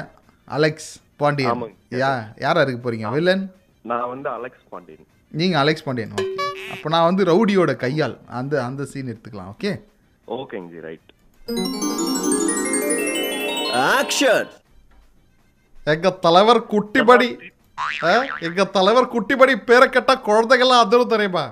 [0.48, 0.92] அலெக்ஸ்
[1.24, 1.64] பாண்டியன்.
[2.04, 2.12] யா
[2.46, 3.16] யாரா இருக்க போறீங்க?
[3.18, 3.44] வில்லன்?
[3.92, 5.08] நான் வந்து அலெக்ஸ் பாண்டியன்
[5.42, 6.30] நீங்கள் அலெக்ஸ் பாண்டியன் ஓகே
[6.76, 9.74] அப்போ நான் வந்து ரவுடியோட கையால் அந்த அந்த சீன் எடுத்துக்கலாம் ஓகே
[10.28, 11.10] ஓகேங்க ஜி ரைட்
[15.94, 17.28] எங்க தலைவர் குட்டிபடி?
[18.48, 21.44] எங்க தலைவர் குட்டிபடி பேரை கேட்டா குழந்தைகள்லாம் அதிரும் தெரியுமா?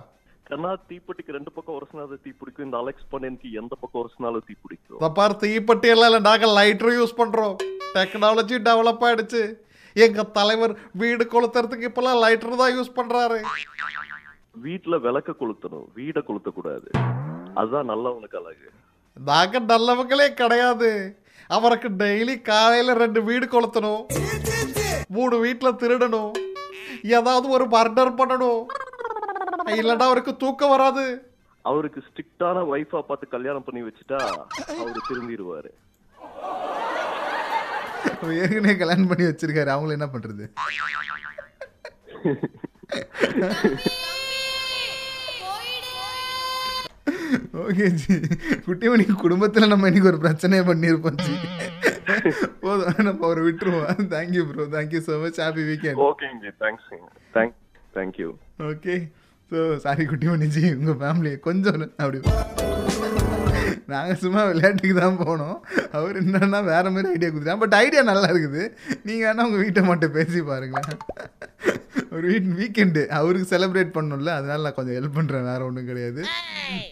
[0.43, 4.97] கண்ணா தீப்பெட்டிக்கு ரெண்டு பக்கம் உரசினாலும் தீ பிடிக்கும் இந்த அலெக்ஸ் பாண்டியனுக்கு எந்த பக்கம் உரசினாலும் தீ பிடிக்கும்
[4.99, 7.55] இந்த பாரு தீப்பெட்டி எல்லாம் இல்லை நாங்கள் லைட்டர் யூஸ் பண்றோம்.
[7.95, 9.41] டெக்னாலஜி டெவலப் ஆயிடுச்சு.
[9.93, 13.41] எங்க தலைவர் வீடு கொளுத்துறதுக்கு இப்பெல்லாம் லைட்டர் தான் யூஸ் பண்றாரு.
[14.67, 15.87] வீட்டுல விளக்க கொளுத்தணும்.
[15.99, 16.89] வீடை கொளுத்த கூடாது
[17.53, 18.69] அதுதான் நல்லவனுக்கு அழகு.
[19.17, 20.91] நாங்க நல்லவங்களே கிடையாது
[21.49, 24.03] அவருக்கு டெய்லி காலையில ரெண்டு வீடு கொளுத்தணும்
[25.09, 26.31] மூணு வீட்டுல திருடணும்
[27.11, 28.61] ஏதாவது ஒரு மர்டர் பண்ணணும்
[29.75, 31.05] இல்லைன்னா அவருக்கு தூக்கம் வராது
[31.65, 34.19] அவருக்கு ஸ்ட்ரிக்டான ஒய்ஃபா பார்த்து கல்யாணம் பண்ணி வச்சுட்டா
[34.75, 35.71] அவரு திரும்பிடுவாரு
[38.37, 40.45] ஏற்கனவே கல்யாணம் பண்ணி வச்சிருக்காரு அவங்கள என்ன பண்றது
[47.63, 48.15] ஓகே ஜி.
[48.67, 51.35] குட்டிமணி குடும்பத்துல நம்ம இன்னைக்கு ஒரு பிரச்சனையை பண்ணியிருப்போம் ஜி.
[52.63, 53.01] போதும்.
[53.07, 53.89] நம்ம அவரை விட்டுருவோம்.
[54.13, 56.89] Thank you bro thank you so much happy weekend ஓகேங்க G thanks
[57.37, 57.55] thank
[57.97, 58.29] thank you
[58.71, 58.95] okay
[59.51, 60.65] so sorry Kuttimani ji.
[60.79, 62.19] உங்கள் ஃபேமிலி கொஞ்சம் அப்படி.
[63.91, 65.57] நாங்கள் சும்மா விளையாட்டுக்கு தான் போனோம்.
[65.97, 68.63] அவர் என்னன்னா வேற மாதிரி ஐடியா கொடுத்துட்டாங்க பட் ஐடியா நல்லா இருக்குது.
[69.07, 71.01] நீங்கள் வேணா உங்கள் வீட்டை மட்டும் பேசி பாருங்களேன்.
[72.15, 76.21] ஒரு வீட் வீக்கெண்டு அவருக்கு செலிப்ரேட் பண்ணணும்ல அதனால நான் கொஞ்சம் ஹெல்ப் பண்ணுறேன் வேற ஒன்றும் கிடையாது.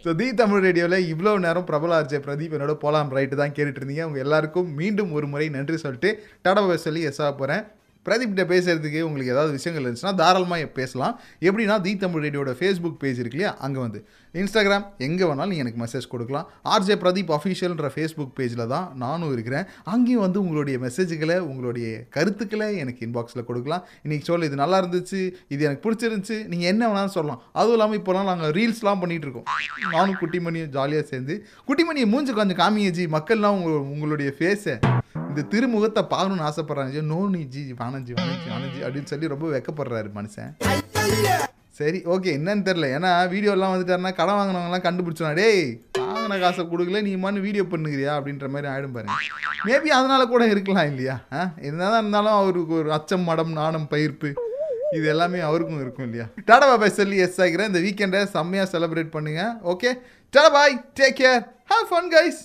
[0.04, 4.06] ஸோ தி தமிழ் ரேடியோவில் இவ்வளோ நேரம் பிரபல ஆர்ஜே பிரதீப் என்னோட போலாம் ரைட்டு தான் கேட்டுட்டு இருந்தீங்க.
[4.10, 6.12] உங்கள் எல்லாருக்கும் மீண்டும் ஒரு முறை நன்றி சொல்லிட்டு
[6.48, 7.66] டடவை சொல்லி எஸ் ஆக போகிறேன்
[8.10, 11.16] பிரதீப்கிட்ட பேசுகிறதுக்கு உங்களுக்கு ஏதாவது விஷயங்கள் இருந்துச்சுன்னா தாராளமாக பேசலாம்.
[11.50, 13.54] எப்படின்னா தி தமிழ் ரேடியோட ஃபேஸ்புக் பேஜ் இருக்கு இல்லையா?
[13.66, 14.02] அங்கே வந்து.
[14.40, 16.48] இன்ஸ்டாகிராம் எங்கே வேணாலும் நீங்கள் எனக்கு மெசேஜ் கொடுக்கலாம்.
[16.74, 19.66] ஆர்ஜே பிரதீப் அஃபீஷியல்ன்ற ஃபேஸ்புக் பேஜில் தான் நானும் இருக்கிறேன்.
[19.94, 23.84] அங்கேயும் வந்து உங்களுடைய மெசேஜுகளை உங்களுடைய கருத்துக்களை எனக்கு இன்பாக்ஸில் கொடுக்கலாம்.
[24.06, 25.22] இன்றைக்கி சொல்ல இது நல்லா இருந்துச்சு
[25.54, 27.42] இது எனக்கு பிடிச்சிருந்துச்சு நீங்கள் என்ன வேணாலும் சொல்லலாம்.
[27.60, 29.48] அதுவும் இல்லாமல் இப்போலாம் நாங்கள் ரீல்ஸ்லாம் பண்ணிகிட்டு இருக்கோம்.
[29.96, 31.36] நானும் குட்டிமணியும் ஜாலியாக சேர்ந்து
[31.70, 34.76] குட்டிமணியை மூஞ்சி கொஞ்சம் காமிங்க மக்கள்லாம் உங்கள் உங்களுடைய ஃபேஸை
[35.40, 37.02] இந்த திருமுகத்தை பார்க்கணும்னு ஆசைப்படுறாங்க.
[37.12, 40.50] நோ நீ ஜி வானஞ்சி வானஞ்சி வானஞ்சி அப்படின்னு சொல்லி ரொம்ப வெக்கப்படுறாரு மனுஷன்.
[41.78, 45.64] சரி ஓகே என்னன்னு தெரில ஏன்னா வீடியோலாம் வந்துட்டாருன்னா கடன் வாங்கினவங்கலாம் கண்டுபிடிச்சோம் டேய்
[46.00, 49.16] வாங்கின காசை கொடுக்கல நீ மாதிரி வீடியோ பண்ணுகிறியா அப்படின்ற மாதிரி ஆயிடும் பாருங்க.
[49.70, 51.16] மேபி அதனால கூட இருக்கலாம் இல்லையா?
[51.38, 54.32] ஆ என்னதான் இருந்தாலும் அவருக்கு ஒரு அச்சம் மடம் நாணம் பயிர்ப்பு
[54.98, 56.28] இது எல்லாமே அவருக்கும் இருக்கும் இல்லையா?
[56.50, 59.44] டாடா பாபாய் சொல்லி எஸ் ஆகிறேன் இந்த வீக்கெண்டை செம்மையாக செலிப்ரேட் பண்ணுங்க.
[59.74, 59.92] Okay
[60.34, 62.42] tata bye take care have fun guys